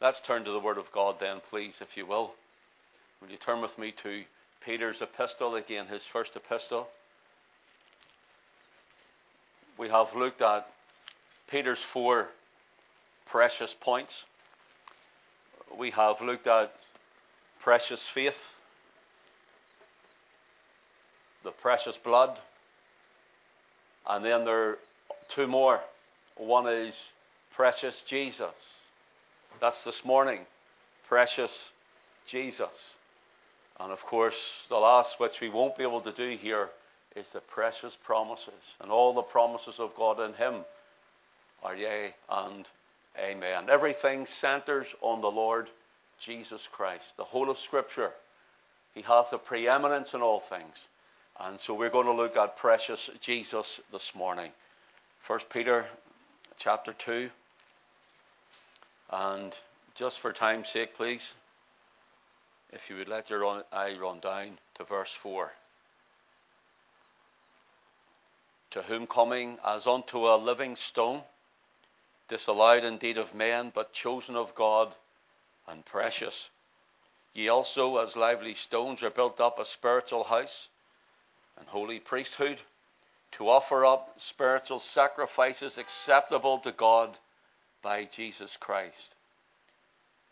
Let's 0.00 0.20
turn 0.20 0.44
to 0.44 0.50
the 0.50 0.58
Word 0.58 0.78
of 0.78 0.90
God 0.92 1.18
then, 1.20 1.40
please, 1.50 1.82
if 1.82 1.98
you 1.98 2.06
will. 2.06 2.32
Will 3.20 3.28
you 3.28 3.36
turn 3.36 3.60
with 3.60 3.78
me 3.78 3.92
to 4.02 4.24
Peter's 4.64 5.02
epistle, 5.02 5.56
again, 5.56 5.86
his 5.88 6.06
first 6.06 6.36
epistle? 6.36 6.88
We 9.76 9.90
have 9.90 10.16
looked 10.16 10.40
at 10.40 10.66
Peter's 11.50 11.82
four 11.82 12.28
precious 13.26 13.74
points. 13.74 14.24
We 15.76 15.90
have 15.90 16.22
looked 16.22 16.46
at 16.46 16.74
precious 17.60 18.08
faith, 18.08 18.58
the 21.44 21.50
precious 21.50 21.98
blood, 21.98 22.38
and 24.08 24.24
then 24.24 24.44
there 24.44 24.70
are 24.70 24.78
two 25.28 25.46
more. 25.46 25.78
One 26.36 26.66
is 26.66 27.12
precious 27.50 28.02
Jesus. 28.02 28.79
That's 29.58 29.84
this 29.84 30.04
morning. 30.04 30.40
Precious 31.08 31.72
Jesus. 32.26 32.94
And 33.78 33.92
of 33.92 34.04
course, 34.04 34.66
the 34.68 34.76
last, 34.76 35.18
which 35.18 35.40
we 35.40 35.48
won't 35.48 35.76
be 35.76 35.82
able 35.82 36.02
to 36.02 36.12
do 36.12 36.36
here, 36.36 36.68
is 37.16 37.32
the 37.32 37.40
precious 37.40 37.96
promises. 37.96 38.54
And 38.80 38.90
all 38.90 39.12
the 39.12 39.22
promises 39.22 39.80
of 39.80 39.94
God 39.96 40.20
in 40.20 40.34
Him 40.34 40.64
are 41.62 41.74
yea 41.74 42.14
and 42.30 42.66
amen. 43.18 43.68
Everything 43.68 44.26
centers 44.26 44.94
on 45.00 45.20
the 45.20 45.30
Lord 45.30 45.68
Jesus 46.18 46.68
Christ. 46.70 47.16
The 47.16 47.24
whole 47.24 47.50
of 47.50 47.58
Scripture. 47.58 48.12
He 48.94 49.02
hath 49.02 49.30
the 49.30 49.38
preeminence 49.38 50.14
in 50.14 50.22
all 50.22 50.40
things. 50.40 50.84
And 51.38 51.58
so 51.58 51.74
we're 51.74 51.90
going 51.90 52.06
to 52.06 52.12
look 52.12 52.36
at 52.36 52.56
precious 52.56 53.10
Jesus 53.20 53.80
this 53.92 54.14
morning. 54.14 54.50
1 55.26 55.38
Peter 55.50 55.86
chapter 56.58 56.92
2. 56.92 57.30
And 59.10 59.56
just 59.94 60.20
for 60.20 60.32
time's 60.32 60.68
sake, 60.68 60.94
please, 60.94 61.34
if 62.72 62.88
you 62.88 62.96
would 62.96 63.08
let 63.08 63.28
your 63.28 63.64
eye 63.72 63.96
run 64.00 64.20
down 64.20 64.58
to 64.76 64.84
verse 64.84 65.12
4. 65.12 65.52
To 68.70 68.82
whom 68.82 69.08
coming 69.08 69.58
as 69.64 69.88
unto 69.88 70.28
a 70.28 70.36
living 70.36 70.76
stone, 70.76 71.22
disallowed 72.28 72.84
indeed 72.84 73.18
of 73.18 73.34
men, 73.34 73.72
but 73.74 73.92
chosen 73.92 74.36
of 74.36 74.54
God 74.54 74.94
and 75.66 75.84
precious. 75.84 76.48
Ye 77.34 77.48
also, 77.48 77.98
as 77.98 78.16
lively 78.16 78.54
stones, 78.54 79.02
are 79.02 79.10
built 79.10 79.40
up 79.40 79.58
a 79.58 79.64
spiritual 79.64 80.22
house 80.22 80.68
and 81.58 81.66
holy 81.66 81.98
priesthood 81.98 82.60
to 83.32 83.48
offer 83.48 83.84
up 83.84 84.20
spiritual 84.20 84.78
sacrifices 84.78 85.78
acceptable 85.78 86.58
to 86.60 86.70
God 86.70 87.18
by 87.82 88.04
Jesus 88.04 88.56
Christ. 88.56 89.14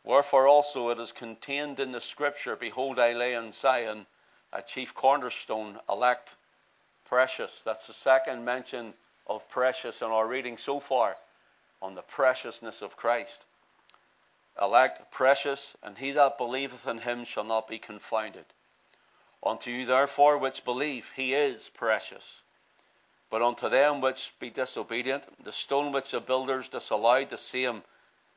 Wherefore 0.05 0.47
also 0.47 0.91
it 0.91 0.99
is 0.99 1.13
contained 1.13 1.81
in 1.81 1.93
the 1.93 2.01
scripture 2.01 2.57
Behold, 2.57 2.99
I 2.99 3.13
lay 3.13 3.35
in 3.35 3.53
Zion 3.53 4.07
a 4.53 4.63
chief 4.63 4.95
cornerstone, 4.95 5.79
elect, 5.89 6.35
precious. 7.05 7.63
That's 7.63 7.87
the 7.87 7.95
second 7.95 8.45
mention 8.45 8.95
of 9.27 9.49
precious 9.51 10.01
in 10.03 10.09
our 10.09 10.27
reading 10.27 10.57
so 10.57 10.81
far 10.81 11.17
on 11.83 11.95
the 11.95 12.03
preciousness 12.03 12.83
of 12.83 12.97
Christ. 12.97 13.45
Elect, 14.61 15.11
precious, 15.13 15.77
and 15.83 15.97
he 15.97 16.13
that 16.13 16.39
believeth 16.39 16.87
in 16.87 16.99
him 16.99 17.25
shall 17.25 17.45
not 17.45 17.69
be 17.69 17.79
confounded. 17.79 18.45
Unto 19.43 19.71
you 19.71 19.85
therefore 19.85 20.39
which 20.39 20.65
believe, 20.65 21.13
he 21.15 21.35
is 21.35 21.69
precious. 21.69 22.43
But 23.31 23.43
unto 23.43 23.69
them 23.69 24.01
which 24.01 24.33
be 24.39 24.51
disobedient, 24.51 25.25
the 25.45 25.53
stone 25.53 25.93
which 25.93 26.13
the 26.13 26.21
builders 26.21 26.69
disallowed, 26.69 27.29
the 27.29 27.37
same 27.37 27.83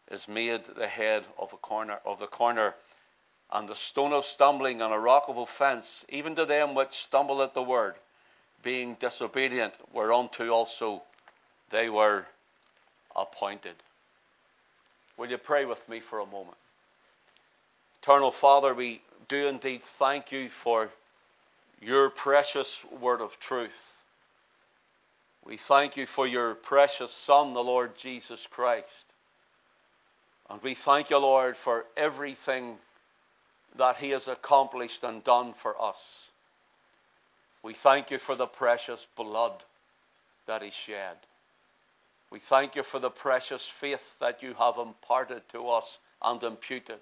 is 0.10 0.28
made 0.28 0.66
the 0.66 0.88
head 0.88 1.26
of 1.38 1.60
corner 1.62 2.00
of 2.06 2.20
the 2.20 2.28
corner, 2.28 2.76
and 3.52 3.68
the 3.68 3.76
stone 3.76 4.12
of 4.12 4.26
stumbling 4.26 4.82
and 4.82 4.94
a 4.94 5.00
rock 5.00 5.30
of 5.30 5.38
offence, 5.38 6.06
even 6.10 6.36
to 6.36 6.46
them 6.46 6.76
which 6.76 6.92
stumble 6.92 7.42
at 7.42 7.54
the 7.54 7.64
word, 7.64 7.96
being 8.64 8.96
disobedient, 8.96 9.74
whereunto 9.94 10.50
also 10.50 11.02
they 11.70 11.90
were 11.90 12.26
appointed. 13.16 13.76
Will 15.18 15.30
you 15.30 15.38
pray 15.38 15.66
with 15.66 15.88
me 15.88 16.00
for 16.00 16.20
a 16.20 16.26
moment? 16.26 16.58
Eternal 18.02 18.32
Father, 18.32 18.74
we 18.74 19.02
do 19.28 19.48
indeed 19.48 19.84
thank 19.84 20.32
you 20.32 20.50
for 20.50 20.90
your 21.82 22.10
precious 22.10 22.84
word 23.00 23.22
of 23.22 23.40
truth. 23.40 23.91
We 25.46 25.58
thank 25.58 25.98
you 25.98 26.06
for 26.06 26.28
your 26.28 26.54
precious 26.54 27.12
Son, 27.12 27.54
the 27.54 27.64
Lord 27.64 27.98
Jesus 27.98 28.48
Christ. 28.48 29.14
And 30.50 30.62
we 30.62 30.76
thank 30.76 31.10
you, 31.10 31.18
Lord, 31.18 31.56
for 31.56 31.86
everything 31.98 32.78
that 33.78 33.98
He 33.98 34.12
has 34.12 34.28
accomplished 34.28 35.04
and 35.04 35.24
done 35.24 35.54
for 35.54 35.82
us. 35.82 36.30
We 37.64 37.74
thank 37.74 38.12
you 38.12 38.18
for 38.18 38.36
the 38.36 38.48
precious 38.48 39.08
blood 39.16 39.54
that 40.46 40.62
He 40.62 40.72
shed. 40.72 41.18
We 42.32 42.40
thank 42.40 42.76
you 42.76 42.84
for 42.84 43.00
the 43.00 43.10
precious 43.10 43.68
faith 43.68 44.16
that 44.20 44.44
you 44.44 44.54
have 44.54 44.78
imparted 44.78 45.42
to 45.50 45.70
us 45.70 46.00
and 46.22 46.42
imputed. 46.44 47.00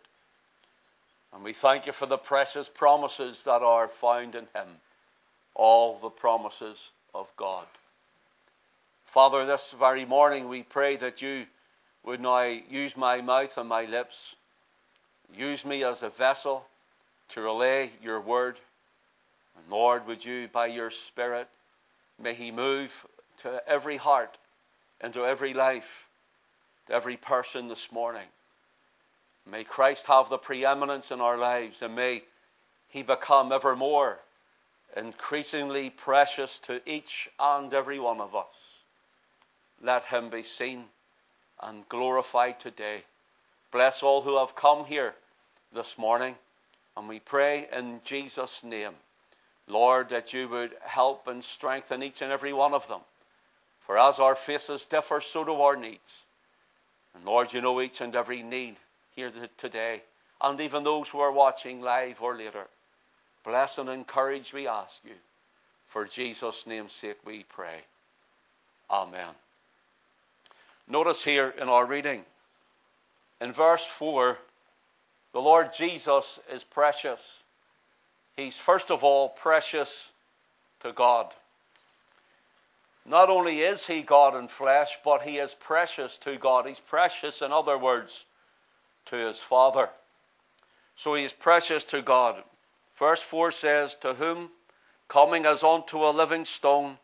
And 1.34 1.44
we 1.44 1.54
thank 1.54 1.86
you 1.86 1.92
for 1.92 2.06
the 2.06 2.18
precious 2.18 2.70
promises 2.70 3.44
that 3.44 3.62
are 3.62 3.88
found 3.88 4.36
in 4.36 4.48
Him, 4.56 4.68
all 5.54 6.00
the 6.00 6.10
promises 6.10 6.90
of 7.14 7.32
God. 7.36 7.66
Father, 9.10 9.44
this 9.44 9.72
very 9.72 10.06
morning 10.06 10.50
we 10.50 10.62
pray 10.62 10.96
that 10.98 11.24
you 11.24 11.48
would 12.04 12.22
now 12.22 12.44
use 12.44 12.96
my 12.96 13.22
mouth 13.22 13.58
and 13.58 13.68
my 13.68 13.86
lips, 13.86 14.36
use 15.36 15.66
me 15.66 15.84
as 15.84 16.04
a 16.04 16.10
vessel 16.10 16.64
to 17.30 17.42
relay 17.42 17.90
your 18.04 18.22
word. 18.22 18.60
And 19.58 19.72
Lord, 19.72 20.06
would 20.06 20.24
you, 20.24 20.48
by 20.48 20.68
your 20.68 20.92
Spirit, 20.92 21.48
may 22.20 22.36
He 22.36 22.52
move 22.52 23.04
to 23.42 23.68
every 23.68 23.98
heart, 23.98 24.38
into 25.02 25.26
every 25.26 25.56
life, 25.56 26.08
to 26.86 26.94
every 26.94 27.18
person 27.18 27.68
this 27.68 27.92
morning. 27.92 28.28
May 29.50 29.64
Christ 29.64 30.06
have 30.06 30.30
the 30.30 30.38
preeminence 30.38 31.10
in 31.10 31.20
our 31.20 31.40
lives, 31.40 31.82
and 31.82 31.96
may 31.96 32.22
He 32.90 33.02
become 33.02 33.52
ever 33.52 33.76
more 33.76 34.20
increasingly 34.96 35.90
precious 35.90 36.60
to 36.60 36.80
each 36.88 37.28
and 37.40 37.74
every 37.74 38.00
one 38.00 38.22
of 38.22 38.36
us. 38.36 38.69
Let 39.82 40.04
him 40.06 40.30
be 40.30 40.44
seen 40.44 40.86
and 41.62 41.88
glorified 41.90 42.60
today. 42.60 43.04
Bless 43.72 44.04
all 44.04 44.22
who 44.22 44.38
have 44.38 44.56
come 44.56 44.86
here 44.86 45.14
this 45.74 45.98
morning. 45.98 46.36
And 46.98 47.08
we 47.08 47.20
pray 47.20 47.68
in 47.72 48.02
Jesus' 48.04 48.64
name, 48.64 48.94
Lord, 49.68 50.10
that 50.10 50.34
you 50.34 50.50
would 50.50 50.76
help 50.84 51.28
and 51.28 51.44
strengthen 51.44 52.04
each 52.04 52.22
and 52.22 52.32
every 52.32 52.52
one 52.52 52.74
of 52.74 52.88
them. 52.88 53.02
For 53.82 53.98
as 53.98 54.20
our 54.20 54.36
faces 54.36 54.86
differ, 54.86 55.22
so 55.22 55.44
do 55.44 55.54
our 55.62 55.76
needs. 55.76 56.26
And 57.16 57.26
Lord, 57.26 57.54
you 57.54 57.62
know 57.62 57.80
each 57.82 58.02
and 58.02 58.16
every 58.16 58.44
need 58.44 58.76
here 59.16 59.32
today, 59.58 60.02
and 60.42 60.60
even 60.60 60.84
those 60.84 61.10
who 61.10 61.20
are 61.20 61.32
watching 61.32 61.82
live 61.82 62.22
or 62.22 62.36
later. 62.36 62.68
Bless 63.44 63.78
and 63.78 63.90
encourage, 63.90 64.54
we 64.54 64.68
ask 64.68 65.00
you. 65.06 65.16
For 65.88 66.06
Jesus' 66.06 66.68
name's 66.68 66.94
sake, 66.94 67.18
we 67.26 67.44
pray. 67.44 67.80
Amen. 68.92 69.30
Notice 70.92 71.24
here 71.24 71.54
in 71.56 71.70
our 71.70 71.86
reading, 71.86 72.26
in 73.40 73.54
verse 73.54 73.86
4, 73.86 74.40
the 75.34 75.40
Lord 75.40 75.72
Jesus 75.72 76.40
is 76.52 76.64
precious. 76.64 77.38
He's 78.36 78.58
first 78.58 78.90
of 78.90 79.04
all 79.04 79.30
precious 79.30 80.12
to 80.80 80.92
God. 80.92 81.32
Not 83.06 83.30
only 83.30 83.62
is 83.62 83.86
he 83.86 84.02
God 84.02 84.36
in 84.36 84.48
flesh, 84.48 84.98
but 85.06 85.22
he 85.22 85.38
is 85.38 85.54
precious 85.54 86.18
to 86.20 86.38
God. 86.38 86.66
He's 86.66 86.80
precious, 86.80 87.44
in 87.44 87.52
other 87.52 87.78
words, 87.78 88.26
to 89.06 89.16
his 89.16 89.40
Father. 89.40 89.90
So 90.96 91.14
he 91.14 91.24
is 91.24 91.34
precious 91.34 91.84
to 91.86 92.02
God. 92.02 92.42
Verse 92.96 93.22
4 93.22 93.52
says, 93.52 93.96
To 93.98 94.16
whom, 94.16 94.50
coming 95.08 95.46
as 95.46 95.64
unto 95.64 96.04
a 96.04 96.10
living 96.10 96.46
stone, 96.46 96.98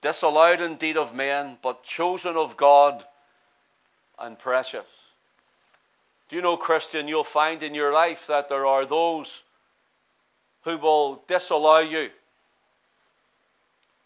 disallowed 0.00 0.60
indeed 0.60 0.96
of 0.96 1.14
men, 1.14 1.58
but 1.62 1.84
chosen 1.84 2.36
of 2.36 2.56
God 2.56 3.04
and 4.20 4.38
precious. 4.38 4.86
Do 6.28 6.36
you 6.36 6.42
know, 6.42 6.56
Christian, 6.56 7.08
you'll 7.08 7.24
find 7.24 7.62
in 7.62 7.74
your 7.74 7.92
life 7.92 8.28
that 8.28 8.48
there 8.48 8.66
are 8.66 8.86
those 8.86 9.42
who 10.62 10.78
will 10.78 11.22
disallow 11.26 11.78
you, 11.78 12.10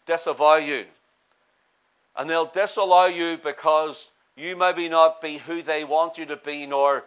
disavow 0.05 0.55
you. 0.55 0.85
And 2.17 2.29
they'll 2.29 2.45
disallow 2.45 3.05
you 3.05 3.37
because 3.37 4.09
you 4.35 4.55
maybe 4.55 4.89
not 4.89 5.21
be 5.21 5.37
who 5.37 5.61
they 5.61 5.83
want 5.83 6.17
you 6.17 6.25
to 6.27 6.37
be, 6.37 6.65
nor 6.65 7.03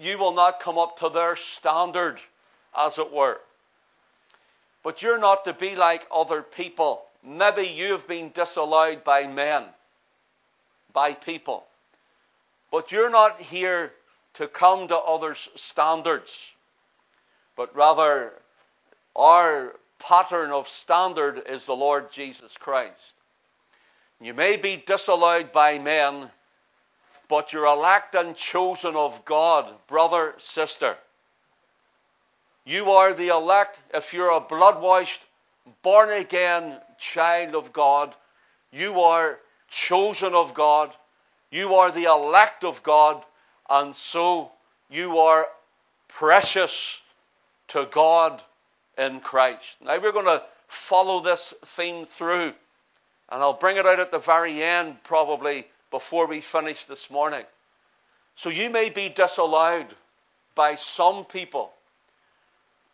you 0.00 0.18
will 0.18 0.34
not 0.34 0.60
come 0.60 0.76
up 0.76 0.98
to 0.98 1.08
their 1.08 1.36
standard, 1.36 2.20
as 2.76 2.98
it 2.98 3.12
were. 3.12 3.40
But 4.82 5.02
you're 5.02 5.18
not 5.18 5.44
to 5.44 5.52
be 5.52 5.76
like 5.76 6.06
other 6.14 6.42
people. 6.42 7.02
Maybe 7.24 7.62
you've 7.62 8.08
been 8.08 8.30
disallowed 8.30 9.04
by 9.04 9.26
men, 9.26 9.64
by 10.92 11.12
people. 11.12 11.64
But 12.70 12.92
you're 12.92 13.10
not 13.10 13.40
here 13.40 13.92
to 14.34 14.46
come 14.46 14.88
to 14.88 14.96
others' 14.96 15.48
standards, 15.56 16.52
but 17.56 17.74
rather 17.74 18.32
our 19.16 19.74
pattern 19.98 20.50
of 20.50 20.68
standard 20.68 21.42
is 21.46 21.66
the 21.66 21.74
Lord 21.74 22.10
Jesus 22.10 22.56
Christ. 22.56 23.14
You 24.20 24.34
may 24.34 24.56
be 24.56 24.76
disallowed 24.76 25.50
by 25.52 25.78
men, 25.78 26.30
but 27.28 27.52
you're 27.52 27.66
elect 27.66 28.14
and 28.14 28.36
chosen 28.36 28.96
of 28.96 29.24
God, 29.24 29.72
brother, 29.86 30.34
sister. 30.38 30.96
You 32.64 32.90
are 32.92 33.14
the 33.14 33.28
elect 33.28 33.80
if 33.94 34.12
you're 34.12 34.32
a 34.32 34.40
blood 34.40 34.80
washed, 34.80 35.22
born 35.82 36.10
again 36.10 36.78
child 36.98 37.54
of 37.54 37.72
God. 37.72 38.14
You 38.70 39.00
are 39.00 39.38
chosen 39.68 40.34
of 40.34 40.54
God. 40.54 40.94
You 41.50 41.74
are 41.76 41.90
the 41.90 42.04
elect 42.04 42.64
of 42.64 42.82
God. 42.82 43.22
And 43.68 43.94
so 43.94 44.50
you 44.90 45.18
are 45.18 45.46
precious 46.08 47.00
to 47.68 47.86
God 47.90 48.42
in 48.98 49.20
Christ. 49.20 49.76
Now 49.84 49.98
we're 49.98 50.12
going 50.12 50.26
to 50.26 50.42
follow 50.66 51.20
this 51.20 51.54
theme 51.64 52.06
through. 52.06 52.52
And 53.28 53.42
I'll 53.42 53.52
bring 53.52 53.76
it 53.76 53.86
out 53.86 54.00
at 54.00 54.10
the 54.10 54.18
very 54.18 54.62
end, 54.62 55.02
probably 55.04 55.66
before 55.90 56.26
we 56.26 56.40
finish 56.40 56.86
this 56.86 57.10
morning. 57.10 57.44
So 58.34 58.48
you 58.48 58.70
may 58.70 58.90
be 58.90 59.08
disallowed 59.08 59.86
by 60.54 60.74
some 60.74 61.24
people 61.24 61.72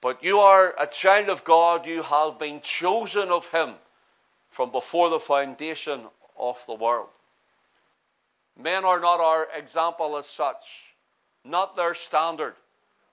but 0.06 0.22
you 0.22 0.38
are 0.38 0.74
a 0.78 0.86
child 0.86 1.28
of 1.30 1.42
God. 1.42 1.84
You 1.84 2.02
have 2.02 2.38
been 2.38 2.60
chosen 2.60 3.30
of 3.30 3.48
Him 3.48 3.74
from 4.50 4.70
before 4.70 5.10
the 5.10 5.18
foundation 5.18 6.00
of 6.38 6.62
the 6.66 6.74
world. 6.74 7.08
Men 8.56 8.84
are 8.84 9.00
not 9.00 9.20
our 9.20 9.48
example 9.54 10.16
as 10.16 10.26
such, 10.26 10.94
not 11.44 11.76
their 11.76 11.94
standard. 11.94 12.54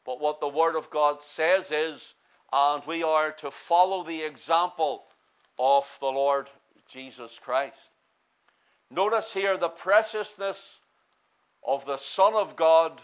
But 0.06 0.20
what 0.20 0.40
the 0.40 0.48
Word 0.48 0.76
of 0.76 0.90
God 0.90 1.22
says 1.22 1.72
is, 1.72 2.14
and 2.52 2.86
we 2.86 3.04
are 3.04 3.32
to 3.32 3.52
follow 3.52 4.04
the 4.04 4.22
example 4.22 5.04
of 5.58 5.98
the 6.00 6.08
Lord 6.08 6.50
Jesus 6.90 7.40
Christ. 7.40 7.92
Notice 8.90 9.34
here 9.34 9.58
the 9.58 9.70
preciousness 9.70 10.80
of 11.66 11.86
the 11.86 11.98
Son 11.98 12.36
of 12.36 12.56
God 12.56 13.02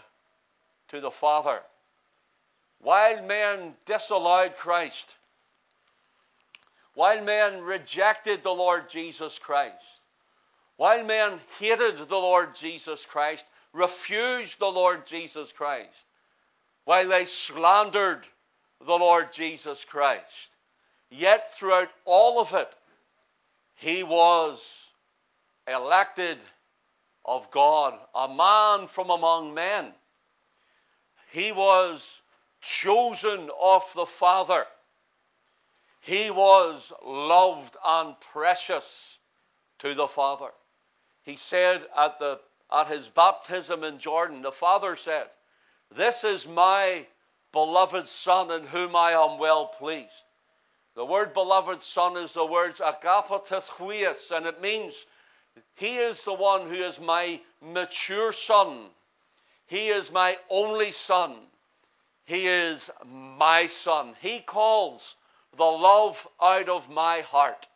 to 0.88 1.00
the 1.00 1.10
Father. 1.10 1.60
While 2.80 3.22
men 3.24 3.74
disallowed 3.86 4.56
Christ, 4.56 5.14
while 6.94 7.22
men 7.22 7.62
rejected 7.62 8.42
the 8.42 8.54
Lord 8.54 8.88
Jesus 8.88 9.38
Christ, 9.38 9.99
while 10.80 11.04
men 11.04 11.38
hated 11.58 12.08
the 12.08 12.16
Lord 12.16 12.54
Jesus 12.54 13.04
Christ, 13.04 13.46
refused 13.74 14.58
the 14.58 14.64
Lord 14.64 15.06
Jesus 15.06 15.52
Christ, 15.52 16.06
while 16.86 17.06
they 17.06 17.26
slandered 17.26 18.26
the 18.86 18.96
Lord 18.96 19.30
Jesus 19.30 19.84
Christ, 19.84 20.50
yet 21.10 21.52
throughout 21.52 21.90
all 22.06 22.40
of 22.40 22.54
it, 22.54 22.74
he 23.74 24.02
was 24.02 24.88
elected 25.68 26.38
of 27.26 27.50
God, 27.50 27.98
a 28.14 28.34
man 28.34 28.86
from 28.86 29.10
among 29.10 29.52
men. 29.52 29.92
He 31.30 31.52
was 31.52 32.22
chosen 32.62 33.50
of 33.60 33.82
the 33.94 34.06
Father. 34.06 34.64
He 36.00 36.30
was 36.30 36.90
loved 37.04 37.76
and 37.84 38.18
precious 38.32 39.18
to 39.80 39.92
the 39.92 40.08
Father. 40.08 40.48
He 41.22 41.36
said 41.36 41.86
at, 41.96 42.18
the, 42.18 42.40
at 42.72 42.88
his 42.88 43.08
baptism 43.08 43.84
in 43.84 43.98
Jordan, 43.98 44.42
the 44.42 44.52
Father 44.52 44.96
said, 44.96 45.28
This 45.90 46.24
is 46.24 46.46
my 46.46 47.06
beloved 47.52 48.08
Son 48.08 48.50
in 48.50 48.66
whom 48.66 48.96
I 48.96 49.12
am 49.12 49.38
well 49.38 49.66
pleased. 49.66 50.24
The 50.94 51.04
word 51.04 51.34
beloved 51.34 51.82
Son 51.82 52.16
is 52.16 52.34
the 52.34 52.44
words 52.44 52.80
agapetos 52.80 53.68
huios, 53.68 54.30
and 54.30 54.46
it 54.46 54.60
means 54.60 55.06
He 55.74 55.96
is 55.96 56.24
the 56.24 56.34
one 56.34 56.66
who 56.66 56.74
is 56.74 56.98
my 57.00 57.40
mature 57.60 58.32
Son. 58.32 58.90
He 59.66 59.88
is 59.88 60.10
my 60.10 60.36
only 60.50 60.90
Son. 60.90 61.36
He 62.30 62.46
is 62.46 62.92
my 63.04 63.66
son. 63.66 64.14
He 64.20 64.38
calls 64.38 65.16
the 65.56 65.64
love 65.64 66.28
out 66.40 66.68
of 66.68 66.88
my 66.88 67.22
heart. 67.22 67.66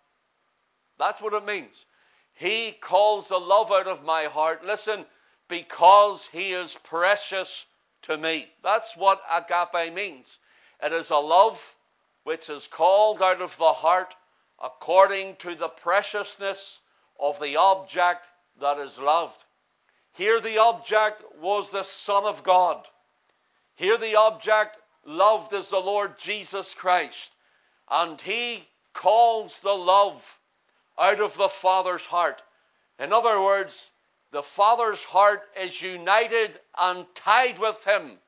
That's 0.97 1.21
what 1.21 1.35
it 1.35 1.45
means. 1.45 1.85
He 2.35 2.73
calls 2.73 3.29
the 3.29 3.39
love 3.39 3.71
out 3.71 3.87
of 3.87 4.05
my 4.05 4.25
heart. 4.25 4.65
Listen, 4.65 5.07
because 5.49 6.27
he 6.27 6.53
is 6.53 6.75
precious 6.83 7.67
to 8.03 8.17
me. 8.17 8.49
That's 8.63 8.97
what 8.97 9.23
agape 9.33 9.95
means. 9.95 10.39
It 10.83 10.93
is 10.93 11.11
a 11.11 11.17
love 11.17 11.75
which 12.25 12.51
is 12.51 12.67
called 12.67 13.23
out 13.23 13.41
of 13.41 13.57
the 13.57 13.73
heart 13.73 14.15
according 14.63 15.37
to 15.37 15.55
the 15.55 15.69
preciousness 15.69 16.81
of 17.19 17.41
the 17.41 17.57
object 17.57 18.27
that 18.61 18.79
is 18.79 18.99
loved. 18.99 19.43
Here, 20.13 20.41
the 20.41 20.59
object 20.59 21.23
was 21.41 21.71
the 21.71 21.83
Son 21.83 22.25
of 22.25 22.43
God. 22.43 22.87
Here 23.75 23.97
the 23.97 24.17
object 24.17 24.79
loved 25.05 25.53
is 25.53 25.71
the 25.71 25.81
Lord 25.81 26.19
Jesus 26.19 26.73
Christ. 26.75 27.33
And 27.91 28.21
he 28.21 28.67
calls 28.93 29.59
the 29.61 29.73
love 29.75 30.39
out 30.99 31.21
of 31.21 31.37
the 31.37 31.49
Father's 31.49 32.07
heart. 32.07 32.43
In 32.99 33.13
other 33.13 33.41
words, 33.41 33.91
the 34.31 34.43
Father's 34.43 35.03
heart 35.03 35.43
is 35.61 35.83
united 35.83 36.59
and 36.79 37.07
tied 37.15 37.59
with 37.59 37.85
him 37.85 38.19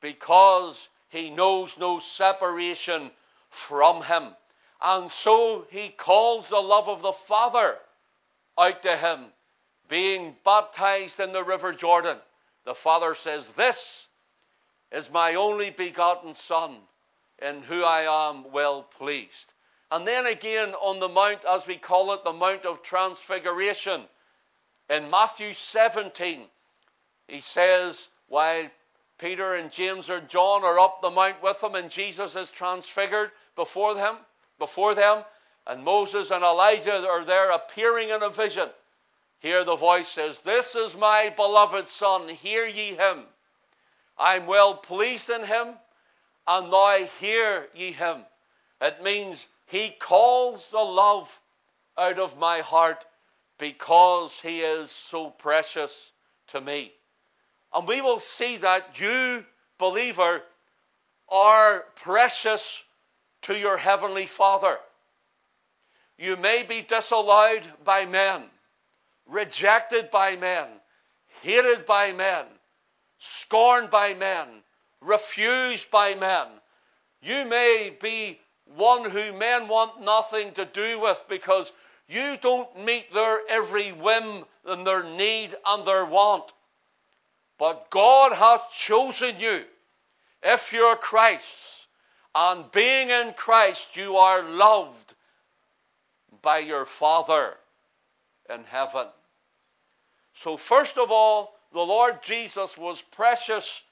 because 0.00 0.88
he 1.08 1.30
knows 1.30 1.78
no 1.78 1.98
separation 1.98 3.10
from 3.50 4.02
him. 4.02 4.34
And 4.82 5.10
so 5.10 5.66
he 5.70 5.88
calls 5.88 6.48
the 6.48 6.60
love 6.60 6.88
of 6.88 7.00
the 7.00 7.12
Father 7.12 7.76
out 8.58 8.82
to 8.82 8.96
him. 8.96 9.26
Being 9.88 10.36
baptized 10.44 11.20
in 11.20 11.32
the 11.32 11.44
River 11.44 11.72
Jordan, 11.72 12.18
the 12.64 12.74
Father 12.74 13.14
says, 13.14 13.46
This 13.52 14.08
is 14.92 15.10
my 15.10 15.36
only 15.36 15.70
begotten 15.70 16.34
Son, 16.34 16.76
in 17.40 17.62
whom 17.62 17.84
I 17.84 18.30
am 18.30 18.52
well 18.52 18.82
pleased. 18.82 19.53
And 19.94 20.08
then 20.08 20.26
again 20.26 20.74
on 20.74 20.98
the 20.98 21.08
Mount, 21.08 21.44
as 21.44 21.68
we 21.68 21.76
call 21.76 22.14
it, 22.14 22.24
the 22.24 22.32
Mount 22.32 22.66
of 22.66 22.82
Transfiguration, 22.82 24.02
in 24.90 25.08
Matthew 25.08 25.54
17, 25.54 26.40
he 27.28 27.40
says, 27.40 28.08
while 28.26 28.68
Peter 29.18 29.54
and 29.54 29.70
James 29.70 30.10
or 30.10 30.18
John 30.18 30.64
are 30.64 30.80
up 30.80 31.00
the 31.00 31.12
mount 31.12 31.40
with 31.44 31.62
him, 31.62 31.76
and 31.76 31.92
Jesus 31.92 32.34
is 32.34 32.50
transfigured 32.50 33.30
before 33.54 33.94
them, 33.94 34.16
before 34.58 34.96
them, 34.96 35.22
and 35.64 35.84
Moses 35.84 36.32
and 36.32 36.42
Elijah 36.42 37.08
are 37.08 37.24
there 37.24 37.52
appearing 37.52 38.08
in 38.08 38.24
a 38.24 38.30
vision. 38.30 38.70
Here 39.38 39.62
the 39.62 39.76
voice 39.76 40.08
says, 40.08 40.40
This 40.40 40.74
is 40.74 40.96
my 40.96 41.32
beloved 41.36 41.86
Son, 41.86 42.28
hear 42.28 42.66
ye 42.66 42.96
him. 42.96 43.26
I'm 44.18 44.46
well 44.46 44.74
pleased 44.74 45.30
in 45.30 45.44
him, 45.44 45.68
and 46.48 46.68
now 46.72 47.06
hear 47.20 47.68
ye 47.76 47.92
him. 47.92 48.24
It 48.80 49.00
means 49.00 49.46
he 49.74 49.90
calls 49.90 50.70
the 50.70 50.78
love 50.78 51.40
out 51.98 52.20
of 52.20 52.38
my 52.38 52.60
heart 52.60 53.04
because 53.58 54.38
he 54.38 54.60
is 54.60 54.88
so 54.88 55.30
precious 55.30 56.12
to 56.46 56.60
me. 56.60 56.92
And 57.72 57.88
we 57.88 58.00
will 58.00 58.20
see 58.20 58.58
that 58.58 59.00
you, 59.00 59.44
believer, 59.76 60.42
are 61.28 61.80
precious 61.96 62.84
to 63.42 63.58
your 63.58 63.76
heavenly 63.76 64.26
Father. 64.26 64.78
You 66.18 66.36
may 66.36 66.62
be 66.62 66.82
disallowed 66.82 67.64
by 67.82 68.06
men, 68.06 68.44
rejected 69.26 70.08
by 70.12 70.36
men, 70.36 70.68
hated 71.42 71.84
by 71.84 72.12
men, 72.12 72.44
scorned 73.18 73.90
by 73.90 74.14
men, 74.14 74.46
refused 75.00 75.90
by 75.90 76.14
men. 76.14 76.46
You 77.20 77.44
may 77.46 77.92
be 78.00 78.38
one 78.76 79.10
who 79.10 79.32
men 79.32 79.68
want 79.68 80.02
nothing 80.02 80.52
to 80.52 80.64
do 80.64 81.00
with 81.00 81.22
because 81.28 81.72
you 82.08 82.36
don't 82.40 82.84
meet 82.84 83.12
their 83.12 83.40
every 83.48 83.90
whim 83.92 84.44
and 84.66 84.86
their 84.86 85.04
need 85.04 85.54
and 85.66 85.86
their 85.86 86.04
want. 86.04 86.52
But 87.58 87.90
God 87.90 88.32
hath 88.32 88.72
chosen 88.72 89.38
you 89.38 89.64
if 90.42 90.72
you're 90.72 90.96
Christ, 90.96 91.86
and 92.34 92.70
being 92.70 93.08
in 93.10 93.32
Christ, 93.32 93.96
you 93.96 94.18
are 94.18 94.42
loved 94.42 95.14
by 96.42 96.58
your 96.58 96.84
Father 96.84 97.54
in 98.50 98.64
heaven. 98.64 99.06
So, 100.34 100.56
first 100.58 100.98
of 100.98 101.10
all, 101.10 101.54
the 101.72 101.80
Lord 101.80 102.22
Jesus 102.22 102.76
was 102.76 103.00
precious 103.00 103.82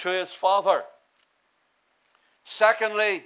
to 0.00 0.08
his 0.08 0.32
Father. 0.32 0.82
Secondly, 2.44 3.24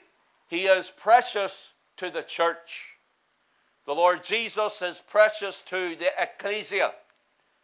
he 0.48 0.66
is 0.66 0.90
precious 0.90 1.72
to 1.98 2.10
the 2.10 2.22
church. 2.22 2.96
The 3.86 3.94
Lord 3.94 4.24
Jesus 4.24 4.82
is 4.82 5.00
precious 5.00 5.62
to 5.62 5.96
the 5.96 6.10
ecclesia, 6.18 6.92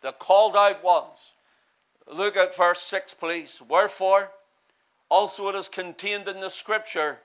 the 0.01 0.13
called 0.13 0.57
out 0.57 0.83
ones, 0.83 1.33
Look 2.07 2.37
at 2.37 2.55
verse 2.55 2.83
6, 2.83 3.15
please. 3.15 3.63
Wherefore, 3.63 4.31
also 5.09 5.49
it 5.49 5.55
is 5.55 5.69
contained 5.69 6.29
in 6.29 6.41
the 6.41 6.51
scripture 6.51 7.21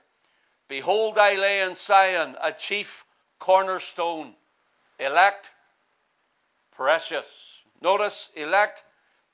Behold, 0.68 1.18
I 1.18 1.34
lay 1.34 1.62
in 1.62 1.74
Zion 1.74 2.36
a 2.40 2.52
chief 2.52 3.04
cornerstone, 3.40 4.36
elect, 5.00 5.50
precious. 6.70 7.60
Notice, 7.80 8.30
elect, 8.36 8.84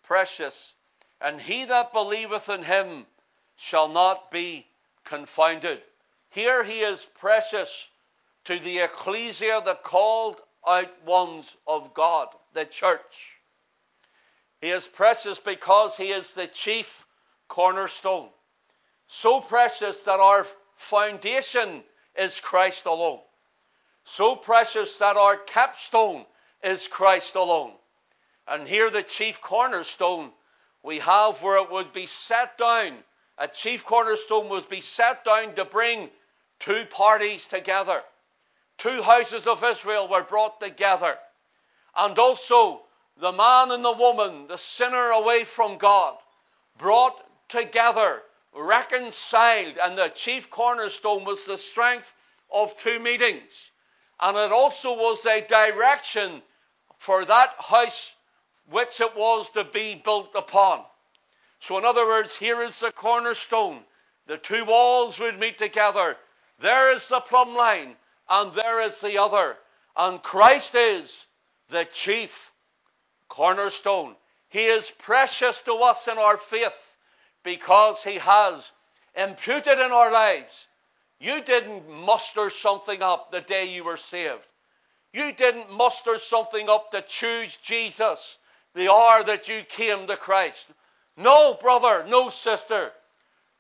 precious. 0.02 0.75
And 1.21 1.40
he 1.40 1.66
that 1.66 1.92
believeth 1.92 2.49
in 2.49 2.62
him 2.62 3.06
shall 3.56 3.88
not 3.88 4.30
be 4.30 4.66
confounded. 5.04 5.83
Here 6.37 6.62
he 6.62 6.81
is 6.81 7.02
precious 7.19 7.88
to 8.45 8.59
the 8.59 8.81
ecclesia, 8.81 9.62
the 9.64 9.75
called 9.75 10.38
out 10.69 11.02
ones 11.07 11.57
of 11.66 11.95
God, 11.95 12.28
the 12.52 12.66
church. 12.66 13.31
He 14.61 14.69
is 14.69 14.87
precious 14.87 15.38
because 15.38 15.97
he 15.97 16.11
is 16.12 16.35
the 16.35 16.47
chief 16.47 17.07
cornerstone. 17.49 18.28
So 19.07 19.40
precious 19.40 20.02
that 20.02 20.21
our 20.21 20.47
foundation 20.75 21.83
is 22.19 22.38
Christ 22.38 22.85
alone. 22.85 23.21
So 24.05 24.37
precious 24.37 24.99
that 24.99 25.16
our 25.16 25.38
capstone 25.38 26.26
is 26.62 26.87
Christ 26.87 27.35
alone. 27.37 27.73
And 28.47 28.69
here, 28.69 28.90
the 28.90 29.02
chief 29.02 29.40
cornerstone 29.40 30.33
we 30.83 30.99
have 30.99 31.43
where 31.43 31.62
it 31.62 31.71
would 31.71 31.95
be 31.95 32.05
set 32.05 32.59
down. 32.59 32.99
A 33.38 33.49
chief 33.49 33.87
cornerstone 33.87 34.50
would 34.50 34.69
be 34.69 34.83
set 34.83 35.25
down 35.25 35.55
to 35.55 35.64
bring 35.64 36.11
two 36.58 36.84
parties 36.86 37.46
together. 37.46 38.02
Two 38.78 39.02
houses 39.02 39.46
of 39.46 39.64
Israel 39.64 40.08
were 40.08 40.25
brought 40.25 40.60
together. 40.60 41.16
And 41.96 42.18
also, 42.18 42.82
the 43.18 43.32
man 43.32 43.70
and 43.70 43.84
the 43.84 43.92
woman, 43.92 44.48
the 44.48 44.58
sinner 44.58 45.10
away 45.10 45.44
from 45.44 45.78
God, 45.78 46.16
brought 46.78 47.22
together 47.48 48.22
reconciled, 48.56 49.78
and 49.82 49.96
the 49.96 50.08
chief 50.08 50.50
cornerstone 50.50 51.25
was 51.25 51.44
the 51.44 51.58
strength 51.58 52.14
of 52.52 52.76
two 52.76 52.98
meetings. 52.98 53.70
And 54.20 54.36
it 54.36 54.52
also 54.52 54.96
was 54.96 55.25
a 55.26 55.46
direction 55.46 56.42
for 56.98 57.25
that 57.25 57.54
house 57.58 58.14
which 58.70 59.00
it 59.00 59.14
was 59.14 59.50
to 59.50 59.64
be 59.64 59.94
built 60.02 60.30
upon. 60.34 60.82
So, 61.60 61.78
in 61.78 61.84
other 61.84 62.06
words, 62.06 62.34
here 62.34 62.62
is 62.62 62.80
the 62.80 62.90
cornerstone. 62.90 63.80
The 64.26 64.38
two 64.38 64.64
walls 64.64 65.20
would 65.20 65.38
meet 65.38 65.58
together. 65.58 66.16
There 66.60 66.92
is 66.92 67.08
the 67.08 67.20
plumb 67.20 67.54
line, 67.54 67.96
and 68.28 68.52
there 68.52 68.80
is 68.80 69.00
the 69.00 69.18
other. 69.18 69.58
And 69.96 70.22
Christ 70.22 70.75
is 70.75 71.26
the 71.68 71.84
chief 71.84 72.52
cornerstone. 73.28 74.16
He 74.48 74.64
is 74.64 74.90
precious 74.90 75.60
to 75.62 75.75
us 75.75 76.08
in 76.08 76.18
our 76.18 76.38
faith 76.38 76.96
because 77.42 78.02
He 78.02 78.14
has 78.14 78.72
imputed 79.14 79.78
in 79.78 79.92
our 79.92 80.10
lives. 80.10 80.66
You 81.18 81.42
didn't 81.42 81.88
muster 81.88 82.50
something 82.50 83.02
up 83.02 83.30
the 83.30 83.40
day 83.40 83.66
you 83.66 83.84
were 83.84 83.96
saved. 83.96 84.46
You 85.12 85.32
didn't 85.32 85.70
muster 85.70 86.18
something 86.18 86.68
up 86.68 86.90
to 86.92 87.02
choose 87.02 87.56
Jesus 87.58 88.38
the 88.75 88.92
hour 88.92 89.25
that 89.25 89.48
you 89.48 89.62
came 89.62 90.06
to 90.06 90.16
Christ. 90.16 90.66
No, 91.16 91.54
brother, 91.54 92.04
no, 92.06 92.28
sister. 92.28 92.92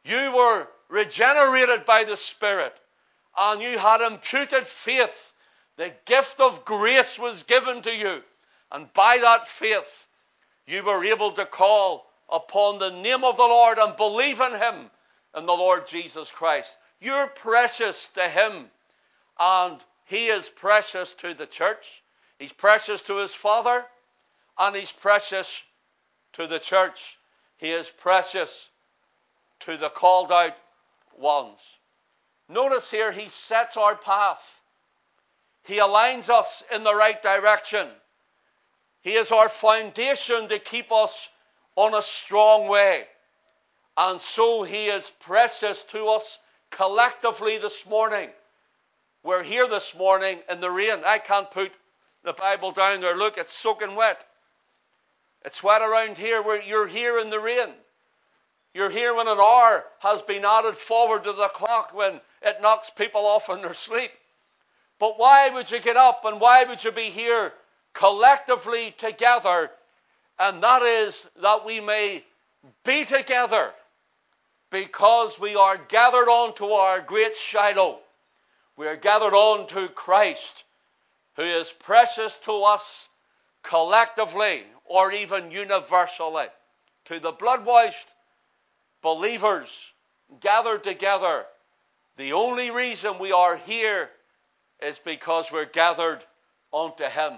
You 0.04 0.32
were 0.36 0.68
regenerated 0.88 1.84
by 1.84 2.04
the 2.04 2.16
Spirit 2.16 2.78
and 3.36 3.60
you 3.60 3.78
had 3.78 4.00
imputed 4.00 4.66
faith. 4.66 5.32
The 5.76 5.92
gift 6.06 6.40
of 6.40 6.64
grace 6.64 7.18
was 7.18 7.42
given 7.42 7.82
to 7.82 7.94
you. 7.94 8.22
And 8.72 8.92
by 8.94 9.18
that 9.18 9.46
faith, 9.46 10.06
you 10.66 10.82
were 10.82 11.04
able 11.04 11.32
to 11.32 11.46
call 11.46 12.10
upon 12.28 12.78
the 12.78 12.90
name 12.90 13.24
of 13.24 13.36
the 13.36 13.42
Lord 13.42 13.78
and 13.78 13.96
believe 13.96 14.40
in 14.40 14.52
Him, 14.52 14.90
in 15.36 15.46
the 15.46 15.52
Lord 15.52 15.86
Jesus 15.86 16.30
Christ. 16.30 16.76
You're 17.00 17.28
precious 17.28 18.08
to 18.10 18.28
Him, 18.28 18.66
and 19.38 19.78
He 20.06 20.26
is 20.26 20.48
precious 20.48 21.12
to 21.14 21.34
the 21.34 21.46
church. 21.46 22.02
He's 22.38 22.52
precious 22.52 23.02
to 23.02 23.18
His 23.18 23.34
Father, 23.34 23.84
and 24.58 24.74
He's 24.74 24.92
precious 24.92 25.62
to 26.32 26.46
the 26.46 26.58
church. 26.58 27.18
He 27.58 27.70
is 27.70 27.90
precious 27.90 28.68
to 29.60 29.76
the 29.76 29.88
called 29.88 30.32
out 30.32 30.56
ones. 31.18 31.76
Notice 32.48 32.90
here, 32.90 33.12
He 33.12 33.28
sets 33.28 33.76
our 33.76 33.96
path. 33.96 34.60
He 35.64 35.78
aligns 35.78 36.30
us 36.30 36.62
in 36.72 36.84
the 36.84 36.94
right 36.94 37.20
direction. 37.20 37.88
He 39.02 39.14
is 39.14 39.32
our 39.32 39.48
foundation 39.48 40.48
to 40.48 40.58
keep 40.58 40.90
us 40.92 41.28
on 41.76 41.94
a 41.94 42.02
strong 42.02 42.68
way. 42.68 43.06
And 43.96 44.20
so 44.20 44.62
he 44.62 44.86
is 44.86 45.10
precious 45.20 45.82
to 45.84 46.08
us 46.08 46.38
collectively 46.70 47.58
this 47.58 47.86
morning. 47.86 48.28
We're 49.22 49.42
here 49.42 49.68
this 49.68 49.96
morning 49.96 50.40
in 50.50 50.60
the 50.60 50.70
rain. 50.70 51.02
I 51.04 51.18
can't 51.18 51.50
put 51.50 51.72
the 52.24 52.32
Bible 52.32 52.72
down 52.72 53.00
there. 53.00 53.16
Look, 53.16 53.38
it's 53.38 53.52
soaking 53.52 53.94
wet. 53.94 54.24
It's 55.44 55.62
wet 55.62 55.82
around 55.82 56.18
here 56.18 56.42
where 56.42 56.60
you're 56.60 56.86
here 56.86 57.18
in 57.18 57.30
the 57.30 57.40
rain. 57.40 57.72
You're 58.76 58.90
here 58.90 59.14
when 59.14 59.26
an 59.26 59.38
hour 59.40 59.86
has 60.00 60.20
been 60.20 60.44
added 60.44 60.76
forward 60.76 61.24
to 61.24 61.32
the 61.32 61.48
clock 61.48 61.94
when 61.94 62.20
it 62.42 62.60
knocks 62.60 62.90
people 62.90 63.22
off 63.22 63.48
in 63.48 63.62
their 63.62 63.72
sleep. 63.72 64.10
But 64.98 65.18
why 65.18 65.48
would 65.48 65.70
you 65.70 65.80
get 65.80 65.96
up 65.96 66.26
and 66.26 66.38
why 66.42 66.64
would 66.64 66.84
you 66.84 66.92
be 66.92 67.08
here 67.08 67.54
collectively 67.94 68.90
together 68.98 69.70
and 70.38 70.62
that 70.62 70.82
is 70.82 71.26
that 71.40 71.64
we 71.64 71.80
may 71.80 72.22
be 72.84 73.06
together 73.06 73.72
because 74.68 75.40
we 75.40 75.56
are 75.56 75.78
gathered 75.78 76.28
on 76.28 76.54
to 76.56 76.72
our 76.72 77.00
great 77.00 77.34
Shiloh. 77.34 77.98
We 78.76 78.88
are 78.88 78.96
gathered 78.96 79.32
on 79.32 79.68
to 79.68 79.88
Christ, 79.88 80.64
who 81.36 81.44
is 81.44 81.72
precious 81.72 82.36
to 82.44 82.52
us 82.64 83.08
collectively 83.62 84.64
or 84.84 85.12
even 85.12 85.50
universally. 85.50 86.48
To 87.06 87.18
the 87.18 87.32
blood 87.32 87.64
washed 87.64 88.08
believers 89.02 89.92
gathered 90.40 90.84
together, 90.84 91.44
the 92.16 92.32
only 92.32 92.70
reason 92.70 93.18
we 93.18 93.32
are 93.32 93.56
here 93.56 94.10
is 94.80 94.98
because 94.98 95.50
we're 95.52 95.64
gathered 95.64 96.24
unto 96.72 97.04
Him. 97.04 97.32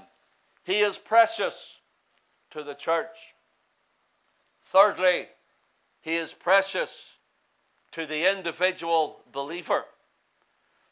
He 0.64 0.80
is 0.80 0.98
precious 0.98 1.78
to 2.50 2.62
the 2.62 2.74
church. 2.74 3.34
Thirdly, 4.66 5.26
he 6.02 6.16
is 6.16 6.32
precious 6.32 7.14
to 7.92 8.06
the 8.06 8.30
individual 8.30 9.20
believer. 9.32 9.84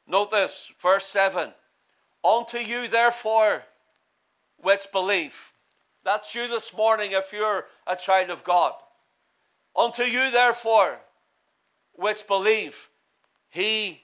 Note 0.06 0.30
this, 0.30 0.72
verse 0.80 1.06
7 1.06 1.52
Unto 2.24 2.58
you, 2.58 2.88
therefore, 2.88 3.62
which 4.58 4.90
believe. 4.92 5.52
That's 6.04 6.34
you 6.34 6.48
this 6.48 6.74
morning 6.74 7.12
if 7.12 7.32
you're 7.32 7.66
a 7.86 7.96
child 7.96 8.30
of 8.30 8.44
God. 8.44 8.74
Unto 9.76 10.02
you, 10.02 10.30
therefore, 10.30 10.98
which 11.92 12.26
believe, 12.26 12.88
he 13.50 14.02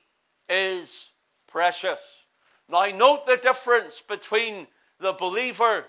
is 0.49 1.11
precious. 1.47 2.01
Now, 2.69 2.85
note 2.87 3.27
the 3.27 3.37
difference 3.37 4.01
between 4.03 4.67
the 4.99 5.13
believer 5.13 5.87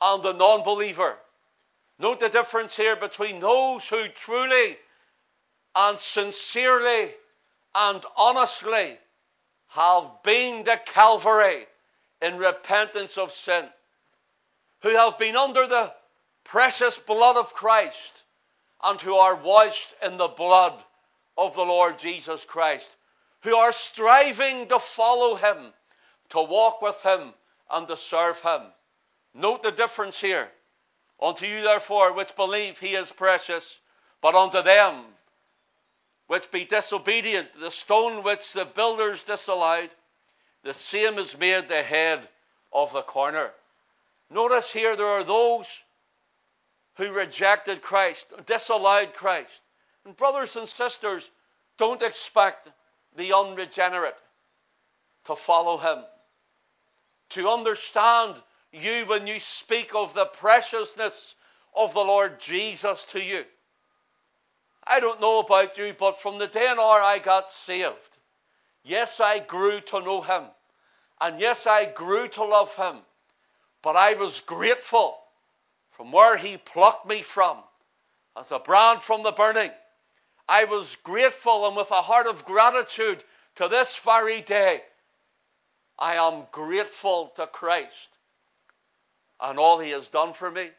and 0.00 0.22
the 0.22 0.32
non 0.32 0.62
believer. 0.62 1.18
Note 1.98 2.20
the 2.20 2.30
difference 2.30 2.74
here 2.74 2.96
between 2.96 3.40
those 3.40 3.86
who 3.86 4.08
truly 4.08 4.78
and 5.74 5.98
sincerely 5.98 7.12
and 7.74 8.04
honestly 8.16 8.98
have 9.68 10.22
been 10.22 10.64
to 10.64 10.76
Calvary 10.78 11.66
in 12.20 12.38
repentance 12.38 13.18
of 13.18 13.32
sin, 13.32 13.66
who 14.82 14.90
have 14.90 15.18
been 15.18 15.36
under 15.36 15.66
the 15.66 15.92
precious 16.44 16.98
blood 16.98 17.36
of 17.36 17.54
Christ, 17.54 18.19
and 18.84 19.00
who 19.00 19.14
are 19.14 19.34
washed 19.34 19.92
in 20.02 20.16
the 20.16 20.28
blood 20.28 20.74
of 21.36 21.54
the 21.54 21.64
Lord 21.64 21.98
Jesus 21.98 22.44
Christ, 22.44 22.88
who 23.42 23.54
are 23.54 23.72
striving 23.72 24.68
to 24.68 24.78
follow 24.78 25.34
Him, 25.34 25.72
to 26.30 26.42
walk 26.42 26.82
with 26.82 27.02
Him, 27.02 27.34
and 27.70 27.86
to 27.88 27.96
serve 27.96 28.40
Him. 28.42 28.62
Note 29.34 29.62
the 29.62 29.72
difference 29.72 30.20
here. 30.20 30.50
Unto 31.20 31.46
you, 31.46 31.60
therefore, 31.60 32.12
which 32.12 32.34
believe 32.34 32.78
he 32.78 32.94
is 32.94 33.10
precious, 33.10 33.80
but 34.20 34.34
unto 34.34 34.62
them 34.62 35.04
which 36.30 36.48
be 36.52 36.64
disobedient, 36.64 37.48
the 37.58 37.72
stone 37.72 38.22
which 38.22 38.52
the 38.52 38.64
builders 38.64 39.24
disallowed, 39.24 39.90
the 40.62 40.72
same 40.72 41.18
is 41.18 41.36
made 41.36 41.66
the 41.66 41.82
head 41.82 42.20
of 42.72 42.92
the 42.92 43.02
corner. 43.02 43.50
Notice 44.30 44.70
here 44.70 44.94
there 44.94 45.08
are 45.08 45.24
those 45.24 45.82
who 46.96 47.12
rejected 47.12 47.82
Christ, 47.82 48.26
disallowed 48.46 49.14
Christ. 49.14 49.62
And 50.04 50.16
brothers 50.16 50.56
and 50.56 50.68
sisters, 50.68 51.30
don't 51.78 52.02
expect 52.02 52.68
the 53.16 53.32
unregenerate 53.32 54.16
to 55.24 55.36
follow 55.36 55.76
him, 55.78 56.04
to 57.30 57.48
understand 57.48 58.40
you 58.72 59.04
when 59.06 59.26
you 59.26 59.40
speak 59.40 59.94
of 59.94 60.14
the 60.14 60.26
preciousness 60.26 61.34
of 61.74 61.94
the 61.94 62.00
Lord 62.00 62.40
Jesus 62.40 63.04
to 63.06 63.22
you. 63.22 63.44
I 64.84 65.00
don't 65.00 65.20
know 65.20 65.40
about 65.40 65.78
you, 65.78 65.94
but 65.98 66.20
from 66.20 66.38
the 66.38 66.46
day 66.46 66.66
and 66.68 66.80
hour 66.80 67.00
I 67.00 67.18
got 67.18 67.50
saved, 67.50 68.16
yes, 68.82 69.20
I 69.20 69.38
grew 69.38 69.80
to 69.80 70.00
know 70.00 70.20
him. 70.20 70.44
And 71.20 71.38
yes, 71.38 71.66
I 71.66 71.84
grew 71.84 72.28
to 72.28 72.44
love 72.44 72.74
him. 72.74 72.96
But 73.82 73.96
I 73.96 74.14
was 74.14 74.40
grateful 74.40 75.16
from 76.00 76.12
where 76.12 76.38
he 76.38 76.56
plucked 76.56 77.06
me 77.06 77.20
from 77.20 77.58
as 78.34 78.50
a 78.50 78.58
brand 78.58 79.02
from 79.02 79.22
the 79.22 79.32
burning. 79.32 79.70
I 80.48 80.64
was 80.64 80.96
grateful 81.04 81.68
and 81.68 81.76
with 81.76 81.90
a 81.90 82.00
heart 82.00 82.26
of 82.26 82.46
gratitude 82.46 83.22
to 83.56 83.68
this 83.68 83.98
very 83.98 84.40
day, 84.40 84.80
I 85.98 86.14
am 86.14 86.46
grateful 86.52 87.34
to 87.36 87.46
Christ 87.46 88.16
and 89.42 89.58
all 89.58 89.78
he 89.78 89.90
has 89.90 90.08
done 90.08 90.32
for 90.32 90.50
me. 90.50 90.70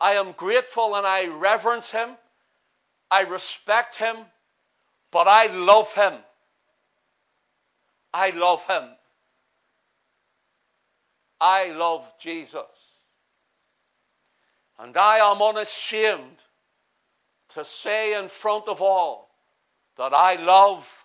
I 0.00 0.14
am 0.14 0.32
grateful 0.32 0.96
and 0.96 1.06
I 1.06 1.28
reverence 1.28 1.88
him. 1.92 2.08
I 3.12 3.20
respect 3.20 3.94
him, 3.94 4.16
but 5.12 5.28
I 5.28 5.46
love 5.46 5.94
him. 5.94 6.14
I 8.12 8.30
love 8.30 8.64
him. 8.64 8.82
I 11.40 11.68
love 11.68 12.12
Jesus. 12.18 12.87
And 14.78 14.96
I 14.96 15.18
am 15.18 15.42
unashamed 15.42 16.42
to 17.50 17.64
say 17.64 18.18
in 18.18 18.28
front 18.28 18.68
of 18.68 18.80
all 18.80 19.28
that 19.96 20.14
I 20.14 20.34
love 20.34 21.04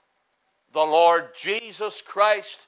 the 0.72 0.84
Lord 0.84 1.30
Jesus 1.36 2.02
Christ 2.02 2.68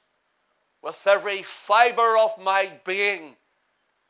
with 0.82 1.06
every 1.06 1.42
fiber 1.42 2.16
of 2.18 2.38
my 2.38 2.72
being 2.84 3.36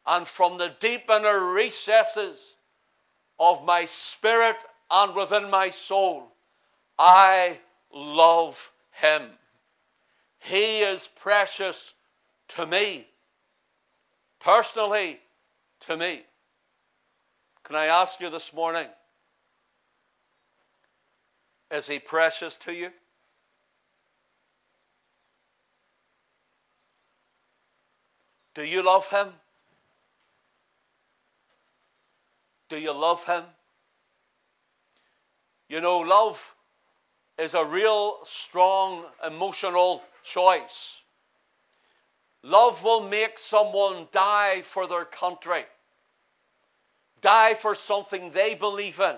and 0.07 0.27
from 0.27 0.59
the 0.59 0.75
deep 0.81 1.11
inner 1.11 1.53
recesses 1.53 2.57
of 3.39 3.65
my 3.65 3.85
spirit 3.87 4.63
and 4.91 5.15
within 5.15 5.51
my 5.51 5.71
soul. 5.71 6.33
I 6.99 7.59
love 7.93 8.73
him. 8.93 9.23
He 10.39 10.81
is 10.81 11.09
precious 11.09 11.93
to 12.49 12.67
me 12.67 13.07
personally 14.47 15.19
to 15.81 15.97
me. 15.97 16.23
Can 17.67 17.75
I 17.75 17.87
ask 17.87 18.21
you 18.21 18.31
this 18.31 18.53
morning? 18.53 18.87
Is 21.73 21.89
he 21.89 21.99
precious 21.99 22.57
to 22.59 22.73
you? 22.73 22.91
Do 28.55 28.63
you 28.63 28.85
love 28.85 29.09
him? 29.09 29.29
Do 32.69 32.79
you 32.79 32.93
love 32.93 33.25
him? 33.25 33.43
You 35.69 35.81
know, 35.81 35.99
love 35.99 36.55
is 37.37 37.55
a 37.55 37.65
real 37.65 38.19
strong 38.25 39.05
emotional 39.27 40.05
choice. 40.23 41.03
Love 42.45 42.85
will 42.85 43.01
make 43.01 43.41
someone 43.41 44.07
die 44.13 44.63
for 44.63 44.87
their 44.87 45.05
country, 45.05 45.65
die 47.21 47.55
for 47.55 47.75
something 47.75 48.31
they 48.31 48.55
believe 48.55 49.01
in. 49.01 49.17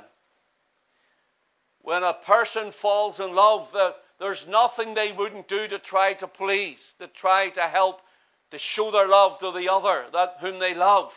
When 1.83 2.03
a 2.03 2.13
person 2.13 2.71
falls 2.71 3.21
in 3.21 3.35
love, 3.35 3.75
there's 4.19 4.47
nothing 4.47 4.95
they 4.95 5.13
wouldn't 5.13 5.49
do 5.49 5.69
to 5.69 5.79
try 5.79 6.15
to 6.15 6.27
please, 6.27 6.95
to 6.99 7.07
try 7.07 7.49
to 7.51 7.63
help, 7.63 8.03
to 8.51 8.59
show 8.59 8.91
their 8.91 9.09
love 9.09 9.39
to 9.39 9.53
the 9.53 9.71
other, 9.71 10.05
that 10.13 10.37
whom 10.41 10.59
they 10.59 10.75
love. 10.75 11.13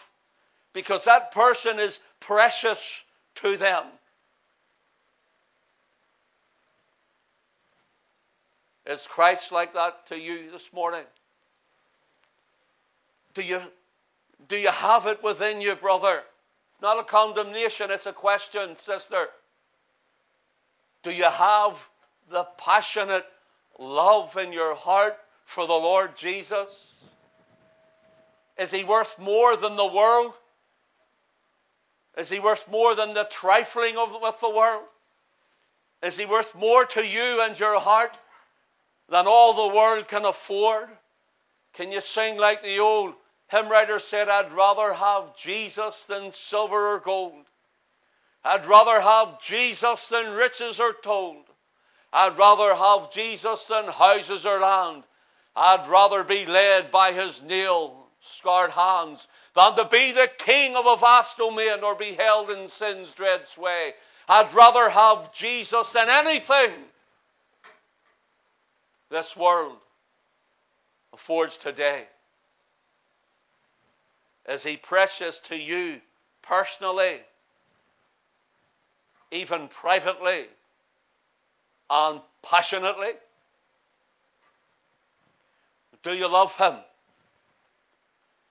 Because 0.73 1.05
that 1.05 1.31
person 1.31 1.79
is 1.79 1.99
precious 2.19 3.03
to 3.35 3.57
them. 3.57 3.83
Is 8.85 9.05
Christ 9.07 9.51
like 9.51 9.73
that 9.73 10.07
to 10.07 10.19
you 10.19 10.51
this 10.51 10.71
morning? 10.73 11.03
Do 13.33 13.41
you, 13.41 13.61
do 14.47 14.57
you 14.57 14.69
have 14.69 15.05
it 15.05 15.23
within 15.23 15.61
you, 15.61 15.75
brother? 15.75 16.23
Not 16.81 16.99
a 16.99 17.03
condemnation, 17.03 17.91
it's 17.91 18.07
a 18.07 18.13
question, 18.13 18.75
sister. 18.75 19.27
Do 21.03 21.11
you 21.11 21.25
have 21.25 21.89
the 22.29 22.43
passionate 22.57 23.25
love 23.77 24.35
in 24.37 24.51
your 24.51 24.75
heart 24.75 25.17
for 25.45 25.67
the 25.67 25.73
Lord 25.73 26.15
Jesus? 26.15 27.03
Is 28.57 28.71
he 28.71 28.83
worth 28.83 29.17
more 29.19 29.55
than 29.55 29.75
the 29.75 29.85
world? 29.85 30.37
Is 32.17 32.29
he 32.29 32.39
worth 32.39 32.67
more 32.69 32.95
than 32.95 33.13
the 33.13 33.23
trifling 33.25 33.97
of, 33.97 34.15
with 34.21 34.39
the 34.39 34.49
world? 34.49 34.83
Is 36.03 36.17
he 36.17 36.25
worth 36.25 36.55
more 36.55 36.85
to 36.85 37.05
you 37.05 37.41
and 37.43 37.59
your 37.59 37.79
heart 37.79 38.17
than 39.07 39.25
all 39.27 39.69
the 39.69 39.75
world 39.75 40.07
can 40.07 40.25
afford? 40.25 40.89
Can 41.73 41.91
you 41.91 42.01
sing 42.01 42.37
like 42.37 42.63
the 42.63 42.79
old 42.79 43.13
hymn 43.51 43.69
writer 43.69 43.99
said, 43.99 44.29
I'd 44.29 44.53
rather 44.53 44.93
have 44.93 45.35
Jesus 45.35 46.05
than 46.05 46.31
silver 46.31 46.93
or 46.95 46.99
gold. 46.99 47.45
I'd 48.43 48.65
rather 48.65 48.99
have 48.99 49.41
Jesus 49.41 50.07
than 50.09 50.31
riches 50.31 50.79
or 50.79 50.93
told. 50.93 51.43
I'd 52.13 52.37
rather 52.37 52.73
have 52.73 53.11
Jesus 53.11 53.67
than 53.67 53.85
houses 53.85 54.45
or 54.45 54.59
land. 54.59 55.03
I'd 55.55 55.87
rather 55.87 56.23
be 56.23 56.45
led 56.45 56.91
by 56.91 57.11
his 57.11 57.43
nail 57.43 57.97
scarred 58.21 58.71
hands 58.71 59.27
than 59.55 59.75
to 59.75 59.85
be 59.85 60.11
the 60.11 60.29
king 60.37 60.75
of 60.75 60.85
a 60.85 60.97
vast 60.97 61.37
domain 61.37 61.83
or 61.83 61.95
be 61.95 62.13
held 62.13 62.51
in 62.51 62.67
sin's 62.67 63.13
dread 63.13 63.47
sway. 63.47 63.93
I'd 64.27 64.53
rather 64.53 64.89
have 64.89 65.33
Jesus 65.33 65.91
than 65.91 66.09
anything 66.09 66.73
this 69.09 69.35
world 69.35 69.77
affords 71.13 71.57
today. 71.57 72.05
Is 74.47 74.63
he 74.63 74.77
precious 74.77 75.39
to 75.39 75.55
you 75.55 76.01
personally, 76.41 77.19
even 79.31 79.67
privately, 79.67 80.45
and 81.89 82.21
passionately? 82.41 83.11
Do 86.03 86.13
you 86.13 86.27
love 86.27 86.55
him? 86.55 86.75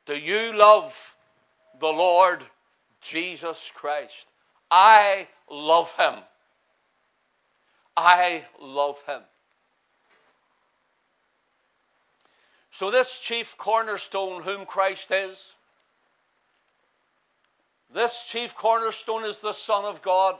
Do 0.06 0.16
you 0.16 0.56
love 0.56 1.16
the 1.80 1.88
Lord 1.88 2.44
Jesus 3.00 3.70
Christ? 3.74 4.28
I 4.70 5.26
love 5.50 5.92
him. 5.96 6.14
I 7.96 8.44
love 8.60 9.02
him. 9.06 9.20
So, 12.70 12.90
this 12.90 13.18
chief 13.18 13.56
cornerstone, 13.58 14.42
whom 14.42 14.64
Christ 14.64 15.10
is, 15.10 15.54
this 17.94 18.24
chief 18.28 18.54
cornerstone 18.54 19.24
is 19.24 19.38
the 19.38 19.52
Son 19.52 19.84
of 19.84 20.02
God, 20.02 20.38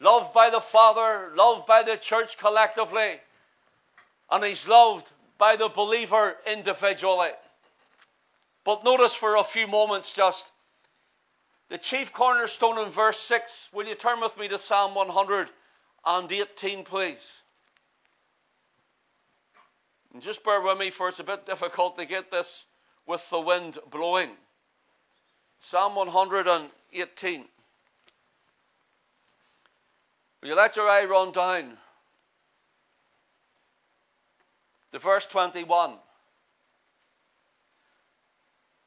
loved 0.00 0.32
by 0.32 0.50
the 0.50 0.60
Father, 0.60 1.30
loved 1.34 1.66
by 1.66 1.82
the 1.82 1.96
church 1.96 2.38
collectively, 2.38 3.20
and 4.30 4.44
he's 4.44 4.66
loved 4.66 5.10
by 5.38 5.56
the 5.56 5.68
believer 5.68 6.36
individually. 6.46 7.30
But 8.64 8.84
notice 8.84 9.14
for 9.14 9.36
a 9.36 9.44
few 9.44 9.66
moments 9.66 10.14
just 10.14 10.50
the 11.68 11.78
chief 11.78 12.12
cornerstone 12.12 12.78
in 12.78 12.90
verse 12.90 13.18
6. 13.18 13.70
Will 13.72 13.86
you 13.86 13.94
turn 13.94 14.20
with 14.20 14.38
me 14.38 14.46
to 14.48 14.58
Psalm 14.58 14.94
118, 14.94 16.84
please? 16.84 17.42
And 20.12 20.22
just 20.22 20.44
bear 20.44 20.60
with 20.60 20.78
me, 20.78 20.90
for 20.90 21.08
it's 21.08 21.18
a 21.18 21.24
bit 21.24 21.46
difficult 21.46 21.96
to 21.98 22.04
get 22.04 22.30
this 22.30 22.66
with 23.06 23.28
the 23.30 23.40
wind 23.40 23.78
blowing. 23.90 24.30
Psalm 25.64 25.94
118. 25.94 27.44
Will 30.40 30.48
you 30.48 30.54
let 30.56 30.74
your 30.74 30.88
eye 30.88 31.04
run 31.04 31.30
down? 31.30 31.78
The 34.90 34.98
verse 34.98 35.24
21. 35.26 35.94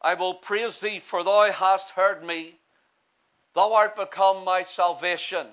I 0.01 0.13
will 0.15 0.33
praise 0.33 0.81
thee, 0.81 0.99
for 0.99 1.23
thou 1.23 1.49
hast 1.49 1.91
heard 1.91 2.21
me. 2.21 2.59
Thou 3.53 3.73
art 3.73 3.95
become 3.95 4.43
my 4.43 4.63
salvation. 4.63 5.47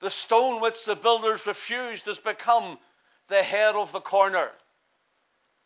The 0.00 0.10
stone 0.10 0.62
which 0.62 0.86
the 0.86 0.96
builders 0.96 1.46
refused 1.46 2.06
has 2.06 2.18
become 2.18 2.78
the 3.28 3.42
head 3.42 3.74
of 3.74 3.92
the 3.92 4.00
corner. 4.00 4.50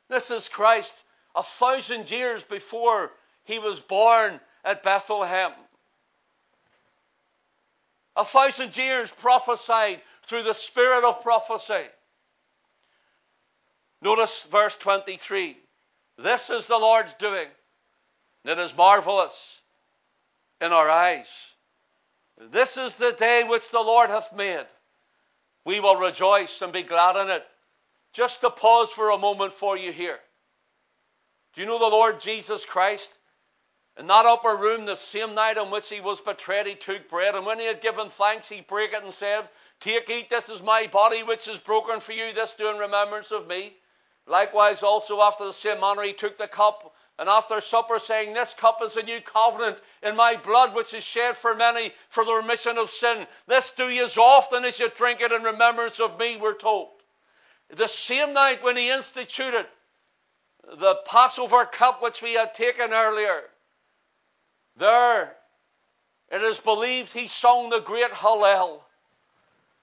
This 0.09 0.33
is 0.33 0.49
Christ 0.49 0.97
a 1.37 1.45
thousand 1.45 2.11
years 2.11 2.43
before 2.43 3.13
he 3.45 3.59
was 3.59 3.81
born 3.81 4.41
at 4.65 4.83
Bethlehem. 4.83 5.53
A 8.17 8.25
thousand 8.25 8.77
years 8.77 9.11
prophesied 9.11 10.01
through 10.25 10.43
the 10.43 10.55
spirit 10.55 11.05
of 11.05 11.23
prophecy. 11.23 11.83
Notice 14.03 14.43
verse 14.45 14.77
23. 14.77 15.57
This 16.19 16.51
is 16.51 16.67
the 16.67 16.79
Lord's 16.79 17.15
doing, 17.15 17.49
and 18.45 18.59
it 18.59 18.63
is 18.63 18.77
marvelous. 18.77 19.61
in 20.61 20.73
our 20.73 20.89
eyes. 20.89 21.53
This 22.39 22.77
is 22.77 22.97
the 22.97 23.13
day 23.13 23.45
which 23.45 23.71
the 23.71 23.81
Lord 23.81 24.11
hath 24.11 24.33
made. 24.33 24.67
We 25.65 25.81
will 25.81 25.97
rejoice 25.97 26.63
and 26.63 26.73
be 26.73 26.83
glad 26.83 27.17
in 27.17 27.31
it. 27.31 27.47
Just 28.13 28.41
to 28.43 28.51
pause 28.51 28.91
for 28.91 29.11
a 29.11 29.19
moment 29.19 29.55
for 29.55 29.77
you 29.77 29.93
here. 29.93 30.19
Do 31.55 31.61
you 31.61 31.67
know 31.67 31.79
the 31.79 31.87
Lord 31.87 32.21
Jesus 32.21 32.65
Christ? 32.65 33.17
In 33.99 34.07
that 34.07 34.25
upper 34.25 34.57
room, 34.57 34.87
the 34.87 34.97
same 34.97 35.35
night 35.35 35.59
on 35.59 35.71
which 35.71 35.91
he 35.91 36.01
was 36.01 36.21
betrayed, 36.21 36.67
he 36.67 36.75
took 36.75 37.11
bread, 37.11 37.35
and 37.35 37.45
when 37.45 37.59
he 37.59 37.67
had 37.67 37.83
given 37.83 38.09
thanks, 38.09 38.49
he 38.49 38.63
brake 38.63 38.95
it 38.95 39.03
and 39.03 39.13
said, 39.13 39.51
Take, 39.81 40.09
eat, 40.09 40.31
this 40.31 40.49
is 40.49 40.63
my 40.63 40.87
body 40.87 41.23
which 41.23 41.47
is 41.47 41.59
broken 41.59 42.01
for 42.01 42.13
you, 42.13 42.33
this 42.33 42.55
do 42.55 42.69
in 42.69 42.79
remembrance 42.79 43.31
of 43.33 43.47
me. 43.47 43.77
Likewise, 44.27 44.83
also 44.83 45.21
after 45.21 45.45
the 45.45 45.53
same 45.53 45.81
manner, 45.81 46.03
he 46.03 46.15
took 46.15 46.39
the 46.39 46.49
cup, 46.49 46.95
and 47.19 47.29
after 47.29 47.61
supper, 47.61 47.99
saying, 47.99 48.33
This 48.33 48.55
cup 48.55 48.81
is 48.83 48.97
a 48.97 49.03
new 49.03 49.21
covenant 49.21 49.81
in 50.03 50.17
my 50.17 50.37
blood, 50.37 50.75
which 50.75 50.95
is 50.95 51.05
shed 51.05 51.37
for 51.37 51.55
many 51.55 51.93
for 52.09 52.25
the 52.25 52.33
remission 52.33 52.79
of 52.79 52.91
sin. 52.91 53.27
This 53.47 53.71
do 53.71 53.89
ye 53.89 54.01
as 54.01 54.17
often 54.17 54.65
as 54.65 54.81
you 54.81 54.89
drink 54.89 55.21
it 55.21 55.33
in 55.33 55.43
remembrance 55.43 56.01
of 56.01 56.19
me, 56.19 56.37
we're 56.37 56.55
told. 56.55 56.89
The 57.69 57.89
same 57.89 58.33
night 58.33 58.63
when 58.63 58.77
he 58.77 58.91
instituted 58.91 59.67
the 60.63 60.95
Passover 61.07 61.67
cup 61.67 62.03
which 62.03 62.23
we 62.23 62.35
had 62.35 62.55
taken 62.55 62.93
earlier, 62.93 63.43
there, 64.77 65.35
it 66.31 66.41
is 66.41 66.61
believed 66.61 67.13
he 67.13 67.29
sung 67.29 67.71
the 67.71 67.81
great 67.81 68.11
Hallel. 68.11 68.81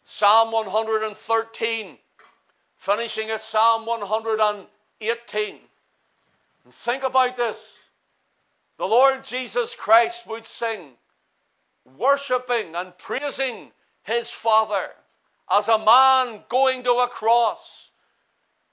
Psalm 0.04 0.52
113, 0.52 1.98
finishing 2.78 3.30
at 3.30 3.42
Psalm 3.42 3.86
118. 3.86 5.60
And 6.66 6.74
think 6.74 7.04
about 7.04 7.38
this. 7.38 7.78
The 8.78 8.88
Lord 8.88 9.24
Jesus 9.24 9.76
Christ 9.76 10.26
would 10.26 10.46
sing, 10.46 10.94
worshipping 11.98 12.76
and 12.76 12.98
praising 12.98 13.72
his 14.04 14.32
Father 14.32 14.90
as 15.52 15.68
a 15.68 15.78
man 15.78 16.44
going 16.50 16.84
to 16.84 16.94
a 16.94 17.08
cross, 17.08 17.92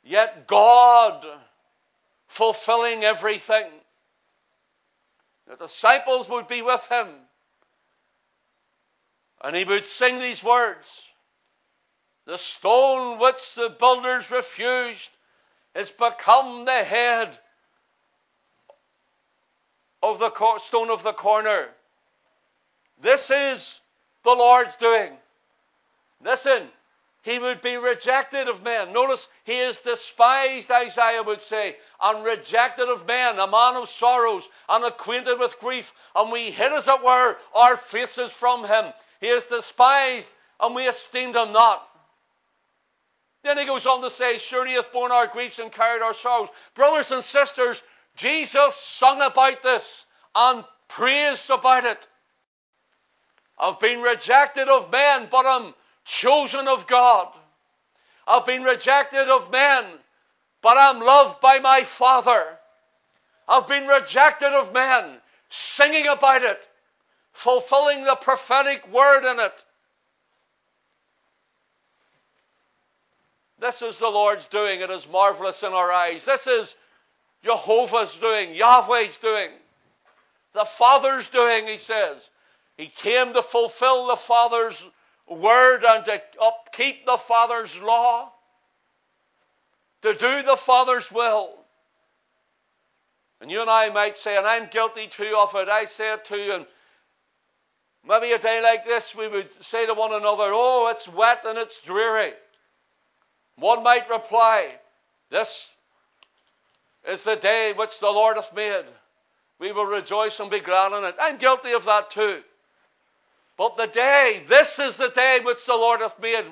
yet 0.05 0.46
God 0.46 1.26
fulfilling 2.29 3.05
everything. 3.05 3.66
The 5.47 5.57
disciples 5.57 6.29
would 6.29 6.49
be 6.49 6.63
with 6.63 6.87
him. 6.89 7.09
And 9.43 9.55
he 9.55 9.65
would 9.65 9.85
sing 9.85 10.19
these 10.19 10.43
words 10.43 11.11
The 12.25 12.39
stone 12.39 13.19
which 13.19 13.55
the 13.55 13.71
builders 13.71 14.31
refused 14.31 15.11
is 15.75 15.91
become 15.91 16.65
the 16.65 16.85
head 16.85 17.39
of 20.03 20.19
the 20.19 20.59
stone 20.59 20.91
of 20.91 21.03
the 21.03 21.13
corner. 21.13 21.69
This 22.99 23.31
is 23.31 23.81
the 24.23 24.35
Lord's 24.35 24.75
doing. 24.77 25.17
Listen, 26.23 26.69
he 27.27 27.41
would 27.41 27.61
be 27.61 27.77
rejected 27.77 28.47
of 28.47 28.62
men. 28.62 28.93
Notice, 28.93 29.29
he 29.43 29.59
is 29.59 29.81
despised, 29.81 30.71
Isaiah 30.71 31.25
would 31.25 31.41
say, 31.41 31.77
and 32.01 32.25
rejected 32.25 32.89
of 32.89 33.05
men, 33.05 33.41
a 33.41 33.49
man 33.49 33.75
of 33.75 33.89
sorrows, 33.89 34.49
and 34.69 34.85
acquainted 34.85 35.37
with 35.41 35.59
grief. 35.59 35.93
And 36.15 36.31
we 36.31 36.53
hid, 36.53 36.73
as 36.73 36.87
it 36.87 37.03
were, 37.03 37.37
our 37.53 37.77
faces 37.77 38.33
from 38.33 38.65
him. 38.65 38.93
He 39.21 39.27
is 39.27 39.45
despised, 39.47 40.33
and 40.61 40.73
we 40.77 40.87
esteemed 40.87 41.35
him 41.35 41.51
not. 41.53 41.85
Then 43.43 43.59
he 43.59 43.65
goes 43.65 43.89
on 43.89 44.03
to 44.03 44.11
say, 44.11 44.39
Surely 44.39 44.71
he 44.71 44.77
hath 44.77 44.93
borne 44.93 45.11
our 45.11 45.27
griefs 45.27 45.59
and 45.59 45.73
carried 45.73 46.03
our 46.03 46.15
sorrows. 46.15 46.49
Brothers 46.75 47.11
and 47.11 47.25
sisters, 47.25 47.83
Jesus 48.15 48.77
sung 48.77 49.21
about 49.21 49.65
this 49.65 50.07
and 50.33 50.65
praised 50.87 51.51
about 51.51 51.87
it. 51.87 52.07
I've 53.59 53.81
been 53.81 54.01
rejected 54.01 54.69
of 54.69 54.93
men, 54.93 55.27
but 55.29 55.45
I'm 55.45 55.75
chosen 56.07 56.69
of 56.69 56.87
God. 56.87 57.29
I've 58.27 58.47
been 58.47 58.62
rejected 58.62 59.29
of 59.29 59.51
men, 59.51 59.85
but 60.62 60.77
I'm 60.79 61.01
loved 61.01 61.40
by 61.40 61.59
my 61.59 61.83
Father. 61.83 62.59
I've 63.49 63.69
been 63.69 63.87
rejected 63.87 64.49
of 64.49 64.73
men, 64.73 65.19
singing 65.49 66.07
about 66.07 66.42
it, 66.42 66.66
fulfilling 67.33 68.05
the 68.05 68.16
prophetic 68.16 68.90
word 68.92 69.31
in 69.31 69.38
it. 69.40 69.64
This 73.59 73.83
is 73.83 73.99
the 73.99 74.09
Lord's 74.09 74.47
doing. 74.47 74.81
It 74.81 74.90
is 74.90 75.09
marvelous 75.09 75.62
in 75.62 75.73
our 75.73 75.90
eyes. 75.90 76.25
This 76.25 76.47
is 76.47 76.75
Jehovah's 77.42 78.14
doing, 78.16 78.55
Yahweh's 78.55 79.19
doing, 79.19 79.51
the 80.53 80.64
Father's 80.64 81.29
doing, 81.29 81.66
he 81.66 81.79
says. 81.79 82.29
He 82.77 82.87
came 82.87 83.33
to 83.33 83.42
fulfill 83.42 84.09
the 84.09 84.16
Father's 84.16 84.83
word 85.29 85.85
and 85.85 86.05
to 86.05 86.23
upkeep 86.41 87.07
the 87.07 87.17
Father's 87.17 87.81
law, 87.81 88.31
to 90.03 90.15
do 90.15 90.43
the 90.43 90.57
Father's 90.57 91.11
will. 91.11 91.51
And 93.41 93.51
you 93.51 93.61
and 93.61 93.71
I 93.71 93.91
might 93.91 94.17
say, 94.17 94.37
and 94.37 94.47
I'm 94.47 94.69
guilty 94.71 95.09
too 95.09 95.37
of 95.39 95.55
it, 95.55 95.69
I 95.69 95.85
say 95.87 96.12
it 96.15 96.25
too, 96.25 96.51
and 96.55 96.67
maybe 98.09 98.33
a 98.33 98.39
day 98.39 98.62
like 98.62 98.85
this 98.85 99.15
we 99.15 99.29
would 99.29 99.65
say 99.65 99.87
to 99.87 99.95
one 99.95 100.12
another, 100.12 100.51
oh, 100.53 100.89
it's 100.91 101.09
wet 101.09 101.41
and 101.45 101.59
it's 101.59 101.83
dreary. 101.83 102.33
One 103.57 103.83
might 103.83 104.09
reply, 104.09 104.69
this 105.31 105.71
is 107.09 107.25
the 107.25 107.37
day 107.37 107.73
which 107.75 108.01
the 108.01 108.07
Lord 108.07 108.37
hath 108.37 108.55
made. 108.55 108.85
We 109.59 109.73
will 109.73 109.87
rejoice 109.87 110.39
and 110.41 110.51
be 110.51 110.61
glad 110.61 110.93
in 110.93 111.05
it. 111.05 111.17
I'm 111.21 111.39
guilty 111.39 111.73
of 111.73 111.87
that 111.87 112.11
too. 112.11 112.43
But 113.57 113.77
the 113.77 113.87
day, 113.87 114.42
this 114.47 114.79
is 114.79 114.97
the 114.97 115.09
day 115.09 115.40
which 115.42 115.64
the 115.64 115.75
Lord 115.75 116.01
hath 116.01 116.21
made. 116.21 116.45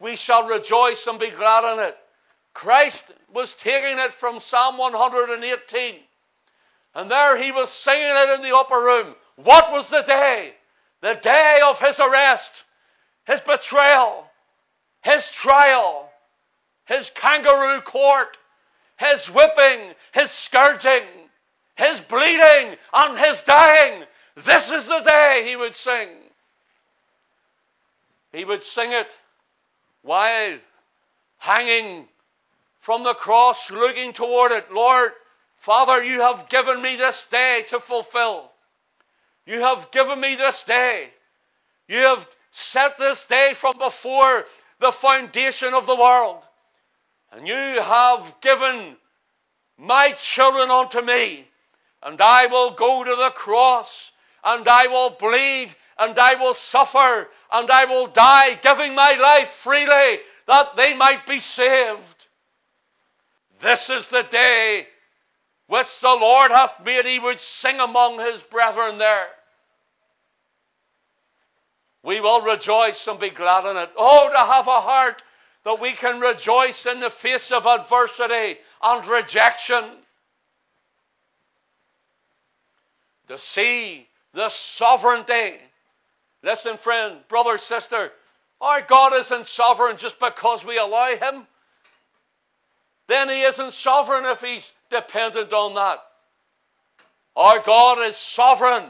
We 0.00 0.16
shall 0.16 0.46
rejoice 0.46 1.06
and 1.06 1.18
be 1.18 1.30
glad 1.30 1.72
in 1.72 1.84
it. 1.88 1.96
Christ 2.52 3.10
was 3.32 3.54
taking 3.54 3.98
it 3.98 4.12
from 4.12 4.40
Psalm 4.40 4.76
118. 4.76 5.96
And 6.94 7.10
there 7.10 7.36
he 7.36 7.52
was 7.52 7.70
singing 7.70 8.04
it 8.04 8.34
in 8.36 8.42
the 8.42 8.54
upper 8.54 8.78
room. 8.78 9.14
What 9.36 9.72
was 9.72 9.88
the 9.88 10.02
day? 10.02 10.52
The 11.00 11.14
day 11.14 11.60
of 11.64 11.80
his 11.80 11.98
arrest, 11.98 12.64
his 13.26 13.40
betrayal, 13.40 14.30
his 15.02 15.32
trial, 15.32 16.10
his 16.84 17.10
kangaroo 17.10 17.80
court, 17.80 18.36
his 18.98 19.28
whipping, 19.28 19.94
his 20.12 20.30
scourging, 20.30 21.04
his 21.76 22.00
bleeding, 22.00 22.76
and 22.92 23.18
his 23.18 23.42
dying. 23.42 24.04
This 24.36 24.70
is 24.70 24.86
the 24.86 25.00
day 25.00 25.44
he 25.46 25.56
would 25.56 25.74
sing. 25.74 26.08
He 28.32 28.44
would 28.44 28.62
sing 28.62 28.92
it 28.92 29.16
while 30.02 30.58
hanging 31.38 32.08
from 32.80 33.04
the 33.04 33.14
cross, 33.14 33.70
looking 33.70 34.12
toward 34.12 34.52
it. 34.52 34.72
Lord, 34.72 35.12
Father, 35.56 36.02
you 36.02 36.22
have 36.22 36.48
given 36.48 36.82
me 36.82 36.96
this 36.96 37.24
day 37.26 37.64
to 37.68 37.78
fulfill. 37.78 38.50
You 39.46 39.60
have 39.60 39.90
given 39.90 40.20
me 40.20 40.34
this 40.34 40.62
day. 40.64 41.10
You 41.88 41.98
have 41.98 42.28
set 42.50 42.98
this 42.98 43.24
day 43.26 43.52
from 43.54 43.78
before 43.78 44.44
the 44.78 44.92
foundation 44.92 45.74
of 45.74 45.86
the 45.86 45.96
world. 45.96 46.42
And 47.32 47.46
you 47.46 47.54
have 47.54 48.40
given 48.40 48.96
my 49.78 50.12
children 50.12 50.70
unto 50.70 51.00
me. 51.00 51.46
And 52.02 52.20
I 52.20 52.46
will 52.46 52.70
go 52.72 53.04
to 53.04 53.14
the 53.14 53.30
cross 53.30 54.12
and 54.44 54.66
I 54.66 54.88
will 54.88 55.10
bleed 55.10 55.74
and 55.98 56.18
I 56.18 56.34
will 56.34 56.54
suffer 56.54 57.28
and 57.52 57.70
I 57.70 57.84
will 57.84 58.06
die, 58.06 58.54
giving 58.54 58.94
my 58.94 59.14
life 59.14 59.48
freely 59.50 60.20
that 60.46 60.76
they 60.76 60.94
might 60.94 61.26
be 61.26 61.38
saved. 61.38 62.26
This 63.60 63.90
is 63.90 64.08
the 64.08 64.22
day 64.22 64.86
which 65.66 66.00
the 66.00 66.08
Lord 66.08 66.50
hath 66.50 66.84
made, 66.84 67.06
he 67.06 67.18
would 67.18 67.40
sing 67.40 67.78
among 67.80 68.18
his 68.18 68.42
brethren 68.42 68.98
there. 68.98 69.28
We 72.02 72.20
will 72.20 72.42
rejoice 72.42 73.06
and 73.06 73.20
be 73.20 73.30
glad 73.30 73.64
in 73.70 73.76
it. 73.76 73.90
Oh, 73.96 74.28
to 74.28 74.38
have 74.38 74.66
a 74.66 74.80
heart 74.80 75.22
that 75.64 75.80
we 75.80 75.92
can 75.92 76.20
rejoice 76.20 76.86
in 76.86 77.00
the 77.00 77.10
face 77.10 77.52
of 77.52 77.66
adversity 77.66 78.58
and 78.82 79.06
rejection. 79.06 79.84
To 83.28 83.38
see 83.38 84.06
the 84.34 84.48
sovereignty 84.48 85.54
Listen, 86.42 86.76
friend, 86.76 87.18
brother, 87.28 87.58
sister, 87.58 88.12
our 88.60 88.80
God 88.80 89.14
isn't 89.14 89.46
sovereign 89.46 89.96
just 89.96 90.18
because 90.18 90.64
we 90.64 90.78
allow 90.78 91.14
Him. 91.14 91.46
Then 93.06 93.28
He 93.28 93.42
isn't 93.42 93.72
sovereign 93.72 94.24
if 94.26 94.40
He's 94.40 94.72
dependent 94.90 95.52
on 95.52 95.74
that. 95.74 96.02
Our 97.36 97.60
God 97.60 97.98
is 98.00 98.16
sovereign 98.16 98.84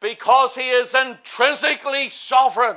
because 0.00 0.54
He 0.54 0.68
is 0.68 0.94
intrinsically 0.94 2.08
sovereign. 2.08 2.76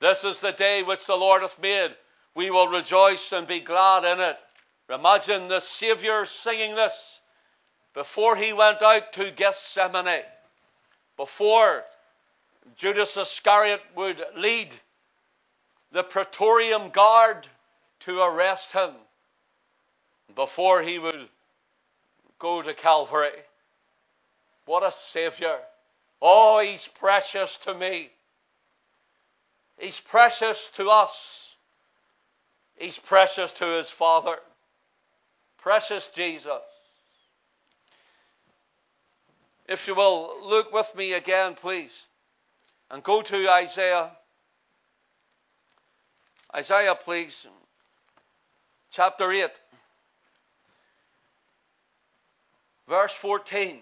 This 0.00 0.24
is 0.24 0.40
the 0.40 0.52
day 0.52 0.82
which 0.82 1.06
the 1.06 1.16
Lord 1.16 1.42
hath 1.42 1.58
made. 1.60 1.94
We 2.34 2.50
will 2.50 2.68
rejoice 2.68 3.32
and 3.32 3.46
be 3.46 3.60
glad 3.60 4.04
in 4.04 4.20
it. 4.20 4.38
Imagine 4.90 5.48
the 5.48 5.60
Savior 5.60 6.26
singing 6.26 6.74
this 6.74 7.20
before 7.94 8.36
he 8.36 8.52
went 8.52 8.82
out 8.82 9.12
to 9.14 9.30
Gethsemane, 9.30 10.24
before 11.16 11.84
Judas 12.76 13.16
Iscariot 13.16 13.82
would 13.94 14.22
lead 14.36 14.68
the 15.92 16.02
Praetorian 16.02 16.90
Guard 16.90 17.46
to 18.00 18.20
arrest 18.20 18.72
him, 18.72 18.90
before 20.34 20.82
he 20.82 20.98
would 20.98 21.28
go 22.38 22.62
to 22.62 22.74
Calvary. 22.74 23.30
What 24.66 24.84
a 24.84 24.92
Savior! 24.92 25.58
Oh, 26.20 26.58
He's 26.58 26.88
precious 26.88 27.58
to 27.58 27.74
me. 27.74 28.10
He's 29.78 30.00
precious 30.00 30.70
to 30.76 30.88
us. 30.88 31.54
He's 32.76 32.98
precious 32.98 33.52
to 33.54 33.66
His 33.66 33.90
Father. 33.90 34.38
Precious 35.58 36.08
Jesus. 36.08 36.62
If 39.66 39.88
you 39.88 39.94
will, 39.94 40.36
look 40.42 40.72
with 40.72 40.94
me 40.94 41.14
again, 41.14 41.54
please, 41.54 42.06
and 42.90 43.02
go 43.02 43.22
to 43.22 43.50
Isaiah. 43.50 44.10
Isaiah, 46.54 46.94
please, 46.94 47.46
chapter 48.90 49.32
8, 49.32 49.48
verse 52.88 53.14
14. 53.14 53.80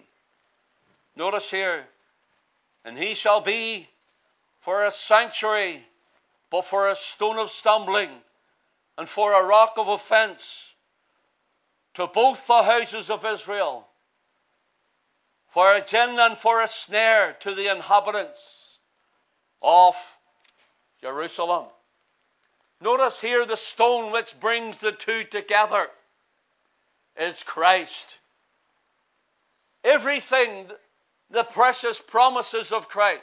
Notice 1.17 1.51
here, 1.51 1.85
and 2.85 2.97
he 2.97 3.13
shall 3.13 3.41
be 3.41 3.87
for 4.61 4.85
a 4.85 4.91
sanctuary, 4.91 5.85
but 6.49 6.63
for 6.63 6.89
a 6.89 6.95
stone 6.95 7.37
of 7.37 7.51
stumbling, 7.51 8.09
and 8.97 9.07
for 9.07 9.33
a 9.33 9.45
rock 9.45 9.73
of 9.75 9.89
offense 9.89 10.73
to 11.95 12.07
both 12.07 12.47
the 12.47 12.63
houses 12.63 13.09
of 13.09 13.25
Israel 13.25 13.87
for 15.53 15.75
a 15.75 15.85
gin 15.85 16.17
and 16.19 16.35
for 16.35 16.63
a 16.63 16.67
snare 16.67 17.33
to 17.41 17.53
the 17.53 17.71
inhabitants 17.71 18.79
of 19.61 19.95
Jerusalem. 20.99 21.67
Notice 22.81 23.21
here 23.21 23.45
the 23.45 23.55
stone 23.55 24.11
which 24.11 24.39
brings 24.39 24.79
the 24.79 24.91
two 24.91 25.25
together 25.25 25.87
is 27.19 27.43
Christ. 27.43 28.17
Everything, 29.83 30.71
the 31.29 31.43
precious 31.43 32.01
promises 32.01 32.71
of 32.71 32.89
Christ, 32.89 33.21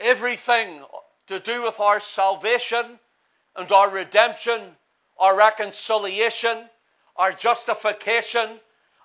everything 0.00 0.82
to 1.26 1.38
do 1.40 1.64
with 1.64 1.78
our 1.78 2.00
salvation 2.00 2.98
and 3.54 3.70
our 3.70 3.90
redemption, 3.90 4.62
our 5.18 5.36
reconciliation, 5.36 6.56
our 7.16 7.32
justification, 7.32 8.48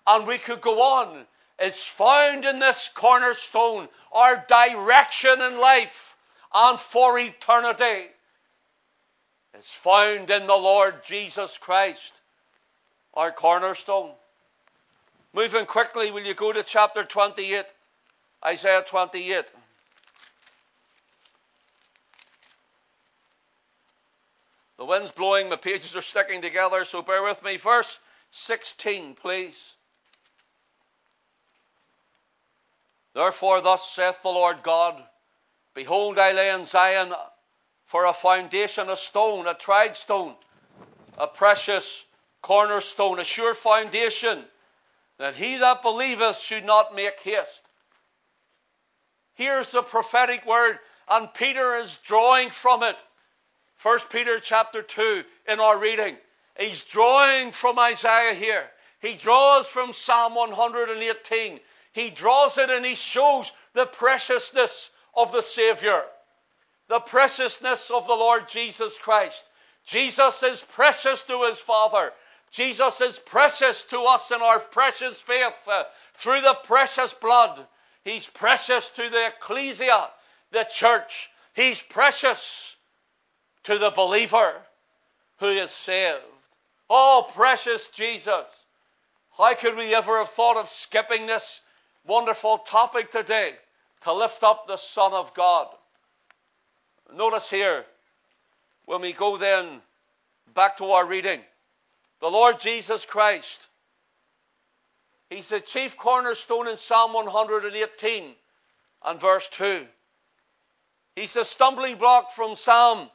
and 0.08 0.26
we 0.26 0.38
could 0.38 0.62
go 0.62 0.82
on 0.82 1.28
is 1.62 1.84
found 1.84 2.46
in 2.46 2.60
this 2.60 2.90
cornerstone, 2.94 3.88
our 4.12 4.46
direction 4.48 5.42
in 5.42 5.60
life 5.60 6.16
and 6.54 6.80
for 6.80 7.18
eternity 7.20 8.10
is 9.58 9.72
found 9.72 10.30
in 10.30 10.48
the 10.48 10.56
Lord 10.56 11.04
Jesus 11.04 11.58
Christ, 11.58 12.20
our 13.14 13.32
cornerstone. 13.32 14.12
Moving 15.34 15.66
quickly, 15.66 16.12
will 16.12 16.26
you 16.26 16.34
go 16.34 16.52
to 16.52 16.64
chapter 16.64 17.04
28, 17.04 17.66
Isaiah 18.46 18.84
28. 18.86 19.46
The 24.78 24.86
wind's 24.86 25.12
blowing, 25.12 25.50
the 25.50 25.58
pages 25.58 25.96
are 25.96 26.02
sticking 26.02 26.42
together, 26.42 26.84
so 26.86 27.02
bear 27.02 27.24
with 27.24 27.44
me. 27.44 27.58
Verse 27.58 28.00
16, 28.32 29.14
please. 29.14 29.76
Therefore, 33.14 33.62
thus 33.62 33.90
saith 33.90 34.22
the 34.22 34.30
Lord 34.30 34.64
God 34.64 35.04
Behold, 35.74 36.20
I 36.20 36.34
lay 36.34 36.50
in 36.50 36.66
Zion 36.66 37.14
for 37.86 38.06
a 38.06 38.14
foundation, 38.14 38.90
a 38.90 38.98
stone, 38.98 39.48
a 39.48 39.54
tried 39.54 39.96
stone, 39.96 40.36
a 41.18 41.28
precious 41.28 42.06
cornerstone, 42.42 43.20
a 43.20 43.24
sure 43.24 43.56
foundation, 43.56 44.46
that 45.18 45.36
he 45.36 45.58
that 45.58 45.82
believeth 45.82 46.40
should 46.40 46.66
not 46.66 46.96
make 46.96 47.20
haste. 47.22 47.64
Here's 49.34 49.72
the 49.72 49.84
prophetic 49.84 50.46
word, 50.46 50.80
and 51.08 51.34
Peter 51.34 51.76
is 51.76 51.98
drawing 51.98 52.50
from 52.50 52.84
it. 52.84 53.02
1 53.82 54.00
Peter 54.10 54.40
chapter 54.40 54.82
2 54.82 55.24
in 55.48 55.60
our 55.60 55.78
reading. 55.78 56.18
He's 56.60 56.84
drawing 56.84 57.52
from 57.52 57.80
Isaiah 57.80 58.34
here. 58.34 58.70
He 59.00 59.16
draws 59.16 59.68
from 59.68 59.94
Psalm 59.94 60.36
118 60.36 61.60
he 61.94 62.10
draws 62.10 62.58
it 62.58 62.70
and 62.70 62.86
he 62.86 62.96
shows 62.96 63.52
the 63.74 63.86
preciousness 63.86 64.90
of 65.16 65.32
the 65.32 65.42
Savior, 65.42 66.04
the 66.88 67.00
preciousness 67.00 67.92
of 67.92 68.08
the 68.08 68.14
Lord 68.14 68.48
Jesus 68.48 68.98
Christ. 68.98 69.44
Jesus 69.86 70.44
is 70.44 70.62
precious 70.62 71.24
to 71.24 71.44
his 71.44 71.60
Father. 71.60 72.14
Jesus 72.52 73.02
is 73.02 73.20
precious 73.20 73.84
to 73.86 74.00
us 74.02 74.32
in 74.32 74.42
our 74.42 74.60
precious 74.60 75.20
faith 75.20 75.68
uh, 75.68 75.84
through 76.14 76.42
the 76.42 76.58
precious 76.64 77.14
blood. 77.14 77.66
He's 78.04 78.28
precious 78.28 78.90
to 78.90 79.10
the 79.10 79.28
ecclesia, 79.28 80.10
the 80.52 80.64
church. 80.64 81.30
He's 81.54 81.82
precious 81.82 82.76
to 83.64 83.78
the 83.78 83.92
believer 83.92 84.54
who 85.40 85.48
is 85.48 85.72
saved. 85.72 86.20
Oh, 86.90 87.30
precious 87.34 87.90
Jesus. 87.90 88.46
How 89.38 89.54
could 89.56 89.76
we 89.76 89.96
ever 89.96 90.18
have 90.20 90.30
thought 90.30 90.58
of 90.58 90.68
skipping 90.68 91.26
this 91.26 91.62
wonderful 92.06 92.58
topic 92.60 93.12
today 93.12 93.54
to 94.04 94.14
lift 94.14 94.44
up 94.44 94.68
the 94.68 94.78
Son 94.78 95.14
of 95.14 95.34
God. 95.34 95.68
Notice 97.16 97.50
here, 97.50 97.86
when 98.86 99.02
we 99.02 99.14
go 99.14 99.38
then 99.38 99.82
back 100.54 100.78
to 100.78 100.86
our 100.86 101.06
reading, 101.06 101.40
the 102.20 102.30
Lord 102.30 102.60
Jesus 102.60 103.06
Christ, 103.06 103.68
He's 105.30 105.48
the 105.48 105.62
chief 105.62 105.98
cornerstone 105.98 106.68
in 106.68 106.76
Psalm 106.76 107.14
118 107.14 108.36
and 109.06 109.20
verse 109.20 109.48
2. 109.50 109.86
He's 111.16 111.34
the 111.34 111.46
stumbling 111.46 111.96
block 111.96 112.34
from 112.34 112.58
Psalm 112.58 113.10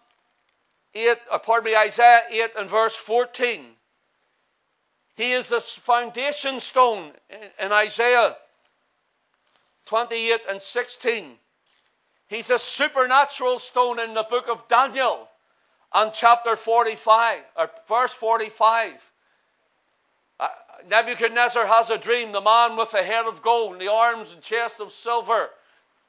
8, 0.95 1.09
or 1.09 1.35
uh, 1.35 1.39
pardon 1.39 1.71
me, 1.71 1.77
Isaiah 1.77 2.23
8 2.31 2.51
and 2.59 2.71
verse 2.71 2.97
14. 2.97 3.63
He 5.17 5.33
is 5.33 5.51
the 5.51 5.61
foundation 5.61 6.61
stone 6.61 7.11
in 7.61 7.73
Isaiah 7.73 8.35
28 9.87 10.41
and 10.51 10.61
16. 10.61 11.39
He's 12.29 12.51
a 12.51 12.59
supernatural 12.59 13.59
stone 13.59 14.01
in 14.01 14.15
the 14.15 14.25
book 14.25 14.49
of 14.49 14.67
Daniel 14.69 15.29
and 15.95 16.13
chapter 16.13 16.57
45, 16.57 17.41
or 17.57 17.71
verse 17.89 18.13
45. 18.13 19.13
Uh, 20.39 20.49
Nebuchadnezzar 20.89 21.67
has 21.67 21.91
a 21.91 21.99
dream. 21.99 22.33
The 22.33 22.41
man 22.41 22.77
with 22.77 22.91
the 22.91 23.03
head 23.03 23.27
of 23.27 23.43
gold, 23.43 23.81
the 23.81 23.91
arms 23.91 24.33
and 24.33 24.43
chest 24.43 24.81
of 24.81 24.93
silver, 24.93 25.49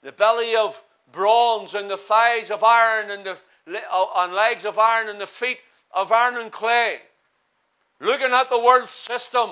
the 0.01 0.11
belly 0.11 0.55
of 0.55 0.81
bronze, 1.11 1.75
and 1.75 1.89
the 1.89 1.97
thighs 1.97 2.51
of 2.51 2.63
iron, 2.63 3.11
and 3.11 3.23
the 3.23 3.37
and 3.67 4.33
legs 4.33 4.65
of 4.65 4.79
iron, 4.79 5.09
and 5.09 5.21
the 5.21 5.27
feet 5.27 5.59
of 5.91 6.11
iron 6.11 6.37
and 6.37 6.51
clay. 6.51 6.99
Looking 7.99 8.33
at 8.33 8.49
the 8.49 8.59
world 8.59 8.89
system, 8.89 9.51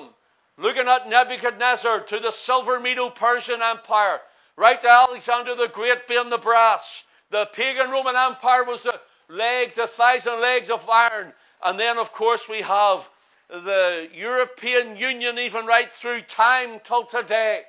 looking 0.58 0.88
at 0.88 1.08
Nebuchadnezzar 1.08 2.00
to 2.00 2.18
the 2.18 2.30
silver 2.30 2.80
Medo 2.80 3.10
Persian 3.10 3.60
Empire, 3.62 4.20
right 4.56 4.80
to 4.80 4.88
Alexander 4.88 5.54
the 5.54 5.68
Great 5.68 6.06
being 6.06 6.30
the 6.30 6.38
brass. 6.38 7.04
The 7.30 7.46
pagan 7.52 7.90
Roman 7.90 8.16
Empire 8.16 8.64
was 8.64 8.84
the 8.84 8.98
legs, 9.28 9.74
the 9.74 9.86
thighs 9.86 10.26
and 10.26 10.40
legs 10.40 10.70
of 10.70 10.88
iron. 10.88 11.32
And 11.64 11.78
then, 11.78 11.98
of 11.98 12.12
course, 12.12 12.48
we 12.48 12.62
have 12.62 13.08
the 13.48 14.08
European 14.14 14.96
Union, 14.96 15.38
even 15.38 15.66
right 15.66 15.90
through 15.90 16.22
time 16.22 16.80
till 16.84 17.04
today. 17.04 17.62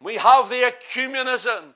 We 0.00 0.16
have 0.16 0.48
the 0.48 0.72
ecumenism 0.72 1.74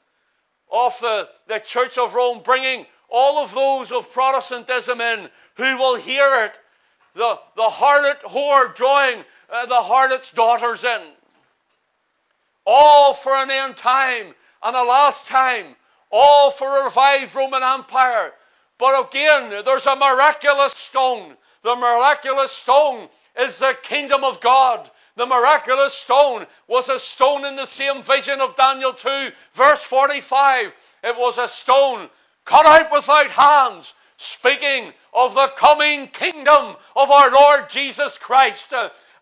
of 0.70 0.98
the, 1.00 1.28
the 1.46 1.58
Church 1.58 1.98
of 1.98 2.14
Rome 2.14 2.42
bringing 2.44 2.86
all 3.08 3.38
of 3.38 3.54
those 3.54 3.90
of 3.92 4.12
Protestantism 4.12 5.00
in 5.00 5.28
who 5.56 5.78
will 5.78 5.96
hear 5.96 6.44
it. 6.44 6.58
The, 7.14 7.38
the 7.56 7.62
harlot 7.62 8.20
whore 8.22 8.74
drawing 8.74 9.24
uh, 9.52 9.66
the 9.66 9.74
harlot's 9.74 10.30
daughters 10.30 10.84
in. 10.84 11.02
All 12.66 13.14
for 13.14 13.32
an 13.32 13.50
end 13.50 13.76
time 13.76 14.34
and 14.62 14.76
a 14.76 14.82
last 14.82 15.26
time. 15.26 15.66
All 16.10 16.50
for 16.50 16.80
a 16.80 16.84
revived 16.84 17.34
Roman 17.34 17.62
Empire. 17.62 18.32
But 18.78 19.08
again, 19.08 19.62
there's 19.64 19.86
a 19.86 19.96
miraculous 19.96 20.72
stone. 20.72 21.36
The 21.62 21.76
miraculous 21.76 22.52
stone 22.52 23.08
is 23.38 23.58
the 23.58 23.76
kingdom 23.82 24.24
of 24.24 24.40
God. 24.40 24.90
The 25.16 25.26
miraculous 25.26 25.92
stone 25.92 26.46
was 26.66 26.88
a 26.88 26.98
stone 26.98 27.44
in 27.44 27.56
the 27.56 27.66
same 27.66 28.02
vision 28.02 28.40
of 28.40 28.56
Daniel 28.56 28.92
2, 28.92 29.30
verse 29.52 29.82
45. 29.82 30.72
It 31.04 31.16
was 31.18 31.36
a 31.36 31.48
stone 31.48 32.08
cut 32.44 32.64
out 32.64 32.90
without 32.90 33.30
hands, 33.30 33.92
speaking 34.16 34.92
of 35.12 35.34
the 35.34 35.52
coming 35.56 36.08
kingdom 36.08 36.76
of 36.96 37.10
our 37.10 37.30
Lord 37.30 37.68
Jesus 37.68 38.16
Christ. 38.16 38.72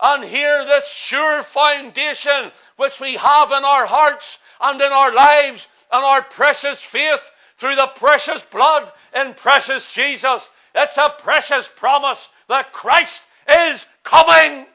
And 0.01 0.25
hear 0.25 0.65
this 0.65 0.89
sure 0.89 1.43
foundation 1.43 2.53
which 2.77 3.01
we 3.01 3.15
have 3.15 3.51
in 3.51 3.65
our 3.65 3.87
hearts 3.87 4.39
and 4.61 4.81
in 4.81 4.93
our 4.93 5.13
lives 5.13 5.69
and 5.93 6.05
our 6.05 6.23
precious 6.23 6.81
faith 6.83 7.31
through 7.57 7.75
the 7.75 7.91
precious 7.97 8.43
blood 8.43 8.91
in 9.15 9.35
precious 9.35 9.93
Jesus. 9.93 10.51
It's 10.75 10.97
a 10.97 11.15
precious 11.19 11.69
promise 11.75 12.29
that 12.49 12.73
Christ 12.73 13.25
is 13.49 13.87
coming 14.05 14.67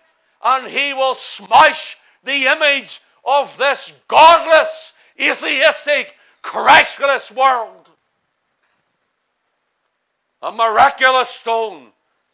and 0.44 0.68
he 0.68 0.94
will 0.94 1.16
smash 1.16 1.98
the 2.24 2.48
image 2.48 3.02
of 3.24 3.58
this 3.58 3.94
godless, 4.08 4.94
atheistic, 5.20 6.14
Christless 6.42 7.32
world. 7.32 7.90
A 10.42 10.52
miraculous 10.52 11.30
stone. 11.30 11.88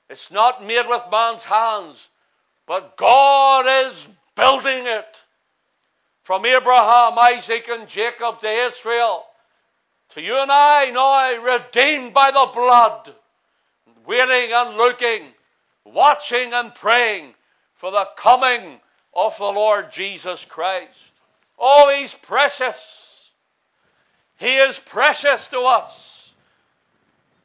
It's 0.09 0.31
not 0.31 0.65
made 0.65 0.87
with 0.87 1.03
man's 1.11 1.43
hands, 1.43 2.09
but 2.69 2.95
God 2.97 3.65
is 3.87 4.07
building 4.35 4.85
it. 4.85 5.21
From 6.21 6.45
Abraham, 6.45 7.17
Isaac, 7.17 7.67
and 7.67 7.87
Jacob 7.87 8.41
to 8.41 8.47
Israel, 8.47 9.25
to 10.09 10.21
you 10.21 10.37
and 10.37 10.51
I 10.51 10.91
now, 10.91 11.41
redeemed 11.43 12.13
by 12.13 12.29
the 12.29 12.47
blood, 12.53 13.15
waiting 14.05 14.53
and 14.53 14.77
looking, 14.77 15.23
watching 15.83 16.53
and 16.53 16.75
praying 16.75 17.33
for 17.73 17.89
the 17.89 18.07
coming 18.15 18.79
of 19.15 19.35
the 19.39 19.45
Lord 19.45 19.91
Jesus 19.91 20.45
Christ. 20.45 21.13
Oh, 21.57 21.91
He's 21.97 22.13
precious. 22.13 23.31
He 24.37 24.57
is 24.57 24.77
precious 24.77 25.47
to 25.47 25.61
us. 25.61 26.35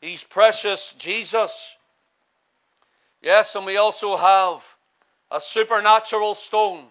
He's 0.03 0.23
precious, 0.23 0.93
Jesus. 0.99 1.75
Yes, 3.23 3.55
and 3.55 3.65
we 3.65 3.79
also 3.79 4.19
have 4.19 4.74
a 5.31 5.41
supernatural 5.41 6.35
stone. 6.35 6.85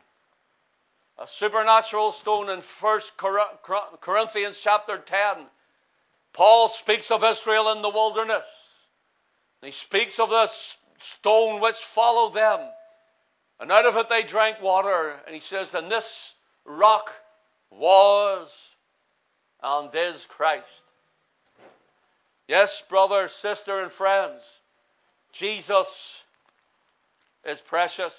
A 1.19 1.28
supernatural 1.28 2.12
stone 2.12 2.50
in 2.50 2.60
1 2.60 3.02
Corinthians 4.02 4.60
chapter 4.62 4.98
10. 4.98 5.46
Paul 6.34 6.69
speaks 6.69 7.12
of 7.12 7.24
Israel 7.24 7.72
in 7.72 7.82
the 7.82 7.89
wilderness. 7.89 8.43
He 9.62 9.72
speaks 9.72 10.19
of 10.19 10.30
the 10.30 10.48
stone 11.00 11.62
which 11.62 11.78
followed 11.78 12.34
them. 12.34 12.60
And 13.60 13.72
out 13.72 13.86
of 13.86 13.96
it 13.96 14.10
they 14.10 14.24
drank 14.24 14.62
water. 14.62 15.15
And 15.26 15.36
he 15.36 15.39
says, 15.39 15.76
And 15.76 15.91
this 15.91 16.34
rock 16.65 17.13
was 17.69 18.72
and 19.62 19.89
is 19.93 20.26
Christ. 20.26 20.65
Yes, 22.48 22.82
brother, 22.82 23.30
sister, 23.30 23.80
and 23.80 23.91
friends, 23.91 24.43
Jesus 25.32 26.23
is 27.45 27.62
precious. 27.62 28.13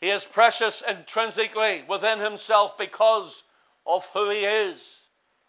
He 0.00 0.10
is 0.10 0.24
precious 0.24 0.82
intrinsically 0.88 1.84
within 1.88 2.18
himself 2.18 2.76
because 2.78 3.42
of 3.86 4.06
who 4.12 4.30
he 4.30 4.44
is 4.44 5.00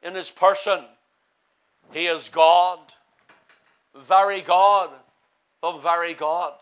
in 0.02 0.16
his 0.16 0.32
person. 0.32 0.84
He 1.94 2.08
is 2.08 2.30
God, 2.30 2.80
very 3.96 4.42
God, 4.42 4.90
the 5.62 5.72
very 5.74 6.14
God. 6.14 6.54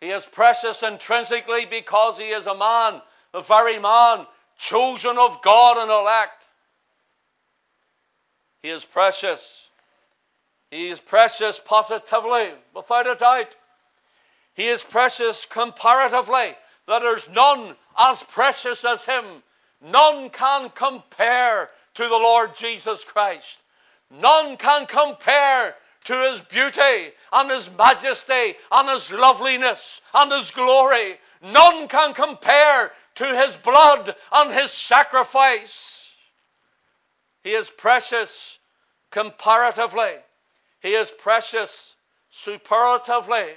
He 0.00 0.10
is 0.10 0.26
precious 0.26 0.82
intrinsically 0.82 1.66
because 1.66 2.18
he 2.18 2.28
is 2.28 2.46
a 2.46 2.56
man, 2.56 3.00
the 3.32 3.40
very 3.40 3.78
man, 3.78 4.26
chosen 4.56 5.18
of 5.18 5.42
God 5.42 5.78
and 5.78 5.90
elect. 5.90 6.46
He 8.62 8.68
is 8.68 8.84
precious. 8.84 9.68
He 10.70 10.88
is 10.88 11.00
precious 11.00 11.58
positively, 11.58 12.48
without 12.74 13.06
a 13.06 13.14
doubt. 13.14 13.54
He 14.58 14.66
is 14.66 14.82
precious 14.82 15.46
comparatively. 15.46 16.52
That 16.88 16.98
there's 16.98 17.28
none 17.28 17.76
as 17.96 18.24
precious 18.24 18.84
as 18.84 19.04
him. 19.04 19.24
None 19.80 20.30
can 20.30 20.70
compare 20.70 21.70
to 21.94 22.02
the 22.02 22.16
Lord 22.16 22.56
Jesus 22.56 23.04
Christ. 23.04 23.62
None 24.10 24.56
can 24.56 24.86
compare 24.86 25.76
to 26.06 26.30
his 26.30 26.40
beauty 26.40 27.12
and 27.32 27.48
his 27.48 27.70
majesty 27.70 28.56
and 28.72 28.88
his 28.88 29.12
loveliness 29.12 30.00
and 30.12 30.32
his 30.32 30.50
glory. 30.50 31.20
None 31.40 31.86
can 31.86 32.12
compare 32.12 32.90
to 33.14 33.24
his 33.26 33.54
blood 33.54 34.12
and 34.32 34.52
his 34.52 34.72
sacrifice. 34.72 36.12
He 37.44 37.52
is 37.52 37.70
precious 37.70 38.58
comparatively. 39.12 40.16
He 40.80 40.94
is 40.94 41.12
precious 41.12 41.94
superlatively. 42.30 43.54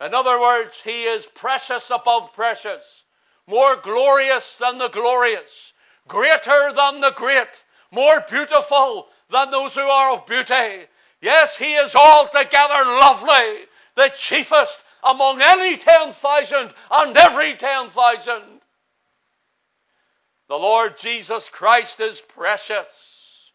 In 0.00 0.14
other 0.14 0.38
words, 0.38 0.80
he 0.80 1.04
is 1.04 1.26
precious 1.26 1.90
above 1.90 2.34
precious, 2.34 3.04
more 3.46 3.76
glorious 3.76 4.58
than 4.58 4.78
the 4.78 4.88
glorious, 4.88 5.72
greater 6.06 6.72
than 6.72 7.00
the 7.00 7.12
great, 7.12 7.64
more 7.90 8.20
beautiful 8.28 9.08
than 9.30 9.50
those 9.50 9.74
who 9.74 9.80
are 9.80 10.14
of 10.14 10.26
beauty. 10.26 10.86
Yes, 11.20 11.56
he 11.56 11.74
is 11.74 11.94
altogether 11.94 12.84
lovely, 12.84 13.64
the 13.94 14.12
chiefest 14.16 14.82
among 15.02 15.40
any 15.40 15.78
10,000 15.78 16.74
and 16.90 17.16
every 17.16 17.54
10,000. 17.54 18.42
The 20.48 20.58
Lord 20.58 20.98
Jesus 20.98 21.48
Christ 21.48 22.00
is 22.00 22.20
precious. 22.20 23.52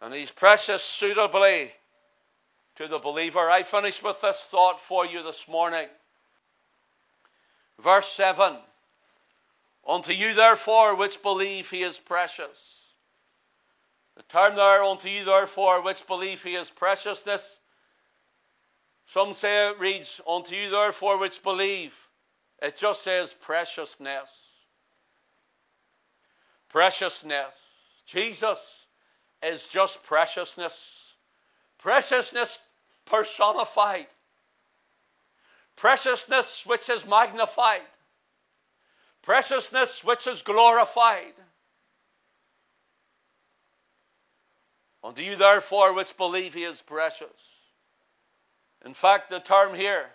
And 0.00 0.14
he's 0.14 0.30
precious 0.30 0.82
suitably 0.82 1.72
to 2.76 2.88
the 2.88 2.98
believer. 2.98 3.50
I 3.50 3.62
finish 3.62 4.02
with 4.02 4.20
this 4.20 4.42
thought 4.42 4.80
for 4.80 5.06
you 5.06 5.22
this 5.22 5.46
morning. 5.48 5.88
Verse 7.78 8.08
7 8.08 8.56
Unto 9.86 10.12
you, 10.12 10.34
therefore, 10.34 10.96
which 10.96 11.22
believe 11.22 11.68
he 11.70 11.82
is 11.82 11.98
precious. 11.98 12.80
The 14.16 14.22
term 14.24 14.54
there, 14.56 14.82
unto 14.82 15.08
you, 15.08 15.24
therefore, 15.24 15.82
which 15.82 16.06
believe 16.06 16.42
he 16.42 16.54
is 16.54 16.70
preciousness. 16.70 17.58
Some 19.08 19.34
say 19.34 19.68
it 19.68 19.78
reads, 19.78 20.20
Unto 20.26 20.54
you, 20.54 20.70
therefore, 20.70 21.18
which 21.18 21.42
believe. 21.42 21.94
It 22.62 22.76
just 22.76 23.02
says 23.02 23.34
preciousness. 23.34 24.30
Preciousness. 26.70 27.52
Jesus 28.06 28.86
is 29.42 29.66
just 29.68 30.02
preciousness. 30.04 31.03
Preciousness 31.84 32.58
personified. 33.04 34.06
Preciousness 35.76 36.64
which 36.64 36.88
is 36.88 37.06
magnified. 37.06 37.82
Preciousness 39.20 40.02
which 40.02 40.26
is 40.26 40.40
glorified. 40.40 41.34
Unto 45.02 45.20
you, 45.20 45.36
therefore, 45.36 45.92
which 45.92 46.16
believe 46.16 46.54
he 46.54 46.64
is 46.64 46.80
precious. 46.80 47.28
In 48.86 48.94
fact, 48.94 49.28
the 49.28 49.40
term 49.40 49.74
here, 49.74 50.06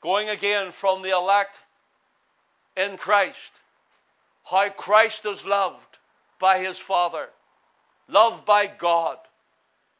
going 0.00 0.30
again 0.30 0.72
from 0.72 1.02
the 1.02 1.10
elect 1.10 1.60
in 2.78 2.96
Christ, 2.96 3.60
how 4.42 4.70
Christ 4.70 5.26
is 5.26 5.44
loved 5.44 5.98
by 6.38 6.60
his 6.60 6.78
Father, 6.78 7.28
loved 8.08 8.46
by 8.46 8.66
God, 8.68 9.18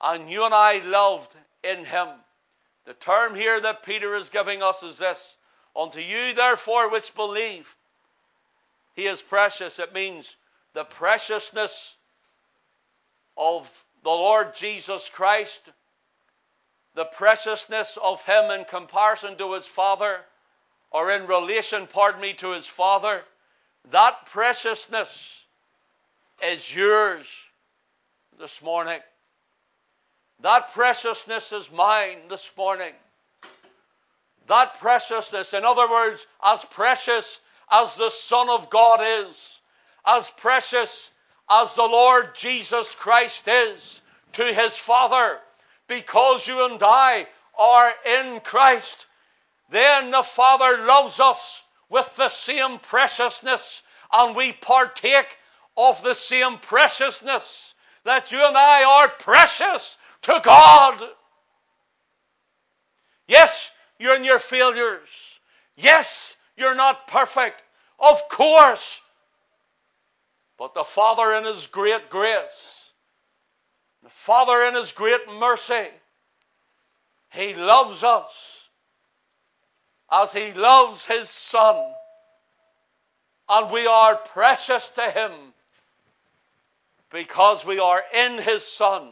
and 0.00 0.30
you 0.30 0.44
and 0.44 0.54
I 0.54 0.78
loved 0.78 1.34
in 1.62 1.84
him. 1.84 2.08
The 2.84 2.94
term 2.94 3.34
here 3.34 3.61
that 3.61 3.82
Peter 3.82 4.14
is 4.14 4.30
giving 4.30 4.62
us 4.62 4.82
is 4.82 4.98
this 4.98 5.37
Unto 5.76 6.00
you, 6.00 6.34
therefore, 6.34 6.90
which 6.90 7.14
believe, 7.14 7.76
he 8.94 9.06
is 9.06 9.22
precious. 9.22 9.78
It 9.78 9.92
means 9.94 10.37
the 10.72 10.84
preciousness 10.84 11.96
of 13.37 13.70
the 14.02 14.11
Lord 14.11 14.56
Jesus 14.56 15.08
Christ, 15.08 15.62
the 16.94 17.04
preciousness 17.04 17.96
of 18.02 18.24
him 18.24 18.50
in 18.50 18.64
comparison 18.64 19.37
to 19.38 19.52
his 19.52 19.66
Father, 19.66 20.20
or 20.90 21.10
in 21.12 21.27
relation, 21.27 21.87
pardon 21.87 22.20
me, 22.20 22.33
to 22.35 22.52
his 22.52 22.66
Father, 22.66 23.23
that 23.90 24.27
preciousness 24.27 25.44
is 26.42 26.75
yours 26.75 27.44
this 28.40 28.62
morning. 28.62 29.00
That 30.40 30.72
preciousness 30.72 31.52
is 31.52 31.70
mine 31.72 32.28
this 32.28 32.50
morning. 32.56 32.92
That 34.46 34.78
preciousness, 34.78 35.52
in 35.52 35.64
other 35.64 35.90
words, 35.90 36.26
as 36.42 36.64
precious 36.64 37.40
as 37.70 37.96
the 37.96 38.10
Son 38.10 38.48
of 38.48 38.70
God 38.70 39.00
is, 39.02 39.60
as 40.06 40.30
precious 40.30 41.10
as 41.50 41.74
the 41.74 41.82
Lord 41.82 42.34
Jesus 42.36 42.94
Christ 42.94 43.48
is 43.48 44.00
to 44.34 44.44
his 44.44 44.76
Father, 44.76 45.40
because 45.88 46.46
you 46.46 46.64
and 46.64 46.80
I 46.82 47.26
are 47.58 47.92
in 48.06 48.40
Christ, 48.40 49.06
then 49.70 50.12
the 50.12 50.22
Father 50.22 50.84
loves 50.84 51.18
us 51.18 51.62
with 51.88 52.14
the 52.16 52.28
same 52.28 52.78
preciousness, 52.78 53.82
and 54.12 54.36
we 54.36 54.52
partake 54.52 55.36
of 55.76 56.02
the 56.02 56.14
same 56.14 56.58
preciousness 56.58 57.74
that 58.04 58.30
you 58.32 58.42
and 58.42 58.56
I 58.56 58.84
are 58.84 59.08
precious 59.08 59.98
to 60.23 60.40
God. 60.44 61.02
Yes, 63.27 63.71
you're 63.98 64.16
in 64.16 64.25
your 64.25 64.38
failures. 64.38 65.08
Yes, 65.77 66.37
you're 66.56 66.75
not 66.75 67.06
perfect. 67.06 67.62
Of 67.98 68.29
course. 68.29 69.00
But 70.58 70.75
the 70.75 70.85
Father 70.85 71.35
in 71.35 71.44
His 71.44 71.69
great 71.69 72.10
grace, 72.10 72.90
the 74.02 74.10
Father 74.10 74.64
in 74.64 74.75
His 74.75 74.90
great 74.90 75.21
mercy, 75.38 75.87
He 77.33 77.54
loves 77.54 78.02
us 78.02 78.69
as 80.10 80.33
He 80.33 80.52
loves 80.52 81.04
His 81.06 81.29
Son. 81.29 81.77
And 83.48 83.71
we 83.71 83.87
are 83.87 84.16
precious 84.16 84.88
to 84.90 85.10
Him 85.10 85.33
because 87.10 87.64
we 87.64 87.79
are 87.79 88.02
in 88.12 88.38
His 88.38 88.66
Son 88.66 89.08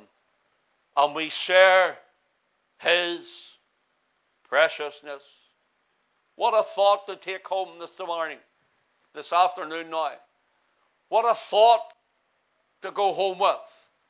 and 0.97 1.15
we 1.15 1.29
share 1.29 1.97
His 2.79 3.57
preciousness. 4.49 5.29
What 6.37 6.59
a 6.59 6.63
thought 6.63 7.07
to 7.09 7.17
take 7.17 7.47
home 7.47 7.79
this 7.79 7.93
morning, 7.99 8.39
this 9.15 9.33
afternoon 9.33 9.91
now. 9.91 10.13
What 11.09 11.31
a 11.31 11.35
thought 11.35 11.93
to 12.83 12.91
go 12.91 13.13
home 13.13 13.39
with. 13.39 13.57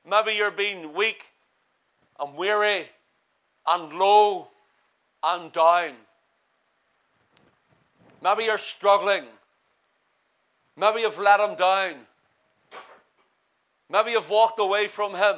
Maybe 0.08 0.32
you're 0.32 0.50
being 0.50 0.94
weak 0.94 1.24
and 2.18 2.36
weary 2.36 2.86
and 3.66 3.92
low 3.92 4.48
and 5.22 5.52
down. 5.52 5.92
Maybe 8.22 8.44
you're 8.44 8.58
struggling. 8.58 9.24
Maybe 10.76 11.00
you've 11.00 11.18
let 11.18 11.40
him 11.40 11.56
down. 11.56 11.94
Maybe 13.88 14.12
you've 14.12 14.30
walked 14.30 14.58
away 14.58 14.88
from 14.88 15.14
him. 15.14 15.36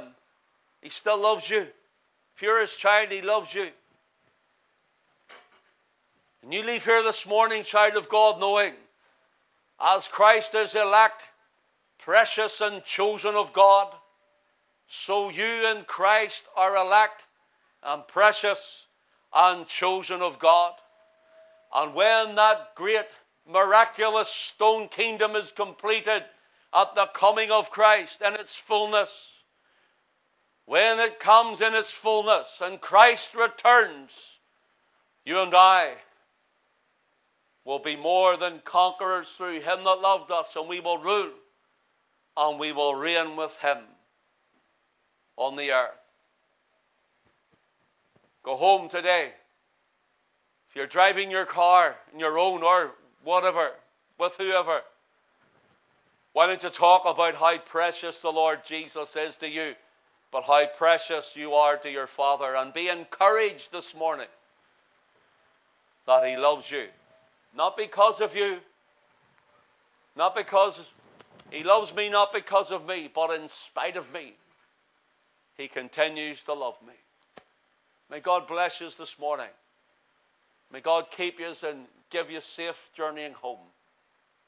He 0.83 0.89
still 0.89 1.21
loves 1.21 1.49
you. 1.49 1.67
If 2.37 2.43
you're 2.43 2.61
his 2.61 2.75
child, 2.75 3.11
he 3.11 3.21
loves 3.21 3.53
you. 3.55 3.69
And 6.43 6.55
you 6.55 6.63
leave 6.63 6.85
here 6.85 7.03
this 7.03 7.27
morning, 7.27 7.65
child 7.65 7.97
of 7.97 8.09
God, 8.09 8.41
knowing 8.41 8.75
as 9.81 10.09
Christ 10.09 10.55
is 10.55 10.75
elect, 10.75 11.23
precious 11.99 12.61
and 12.61 12.85
chosen 12.85 13.35
of 13.35 13.53
God, 13.53 13.93
so 14.87 15.29
you 15.29 15.45
in 15.45 15.85
Christ 15.85 16.47
are 16.57 16.77
elect 16.77 17.27
and 17.83 18.07
precious 18.09 18.87
and 19.35 19.67
chosen 19.67 20.23
of 20.23 20.39
God. 20.39 20.73
And 21.75 21.95
when 21.95 22.37
that 22.37 22.75
great 22.75 23.15
miraculous 23.47 24.29
stone 24.29 24.89
kingdom 24.89 25.37
is 25.37 25.53
completed 25.53 26.25
at 26.73 26.95
the 26.95 27.07
coming 27.13 27.51
of 27.51 27.71
Christ 27.71 28.23
in 28.23 28.35
its 28.35 28.55
fullness, 28.55 29.38
when 30.69 30.99
it 31.01 31.19
comes 31.19 31.63
in 31.63 31.75
its 31.75 31.91
fullness 31.91 32.61
and 32.63 32.79
Christ 32.79 33.35
returns, 33.35 34.39
you 35.25 35.41
and 35.41 35.55
I 35.55 35.95
will 37.65 37.79
be 37.79 37.97
more 37.97 38.37
than 38.37 38.61
conquerors 38.65 39.31
through 39.31 39.61
him 39.61 39.85
that 39.85 40.03
loved 40.03 40.31
us, 40.31 40.55
and 40.57 40.69
we 40.69 40.81
will 40.81 40.99
rule 40.99 41.31
and 42.37 42.61
we 42.61 42.73
will 42.73 42.95
reign 42.95 43.35
with 43.37 43.57
him 43.61 43.79
on 45.39 45.57
the 45.57 45.73
earth. 45.73 45.91
Go 48.43 48.55
home 48.55 48.91
today. 48.91 49.33
If 50.69 50.77
you're 50.77 50.87
driving 50.87 51.31
your 51.31 51.47
car 51.47 51.97
in 52.13 52.21
your 52.21 52.39
own 52.39 52.63
or 52.63 52.91
whatever, 53.25 53.71
with 54.19 54.37
whoever, 54.37 54.83
why 56.35 56.47
don't 56.47 56.63
you 56.63 56.69
talk 56.69 57.07
about 57.07 57.37
how 57.37 57.57
precious 57.57 58.21
the 58.21 58.31
Lord 58.31 58.67
Jesus 58.67 59.17
is 59.17 59.37
to 59.37 59.49
you? 59.49 59.75
But 60.31 60.45
how 60.45 60.67
precious 60.67 61.37
you 61.37 61.55
are 61.55 61.77
to 61.79 61.91
your 61.91 62.07
Father. 62.07 62.55
And 62.55 62.73
be 62.73 62.89
encouraged 62.89 63.73
this 63.73 63.95
morning 63.95 64.27
that 66.07 66.27
He 66.27 66.37
loves 66.37 66.71
you. 66.71 66.87
Not 67.57 67.77
because 67.77 68.21
of 68.21 68.37
you, 68.37 68.59
not 70.17 70.35
because 70.35 70.91
He 71.51 71.65
loves 71.65 71.95
me, 71.95 72.09
not 72.09 72.33
because 72.33 72.71
of 72.71 72.87
me, 72.87 73.11
but 73.13 73.31
in 73.31 73.49
spite 73.49 73.97
of 73.97 74.13
me. 74.13 74.35
He 75.57 75.69
continues 75.69 76.43
to 76.43 76.55
love 76.55 76.79
me. 76.87 76.95
May 78.11 78.21
God 78.21 78.47
bless 78.47 78.81
you 78.81 78.89
this 78.91 79.19
morning. 79.19 79.51
May 80.73 80.81
God 80.81 81.11
keep 81.11 81.41
you 81.41 81.53
and 81.67 81.87
give 82.11 82.31
you 82.31 82.41
safe 82.41 82.91
journeying 82.95 83.33
home 83.33 83.59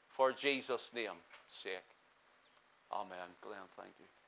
for 0.09 0.31
Jesus' 0.31 0.91
name's 0.93 1.11
sake. 1.49 1.73
Amen. 2.91 3.17
Glenn, 3.41 3.57
thank 3.77 3.93
you. 3.99 4.20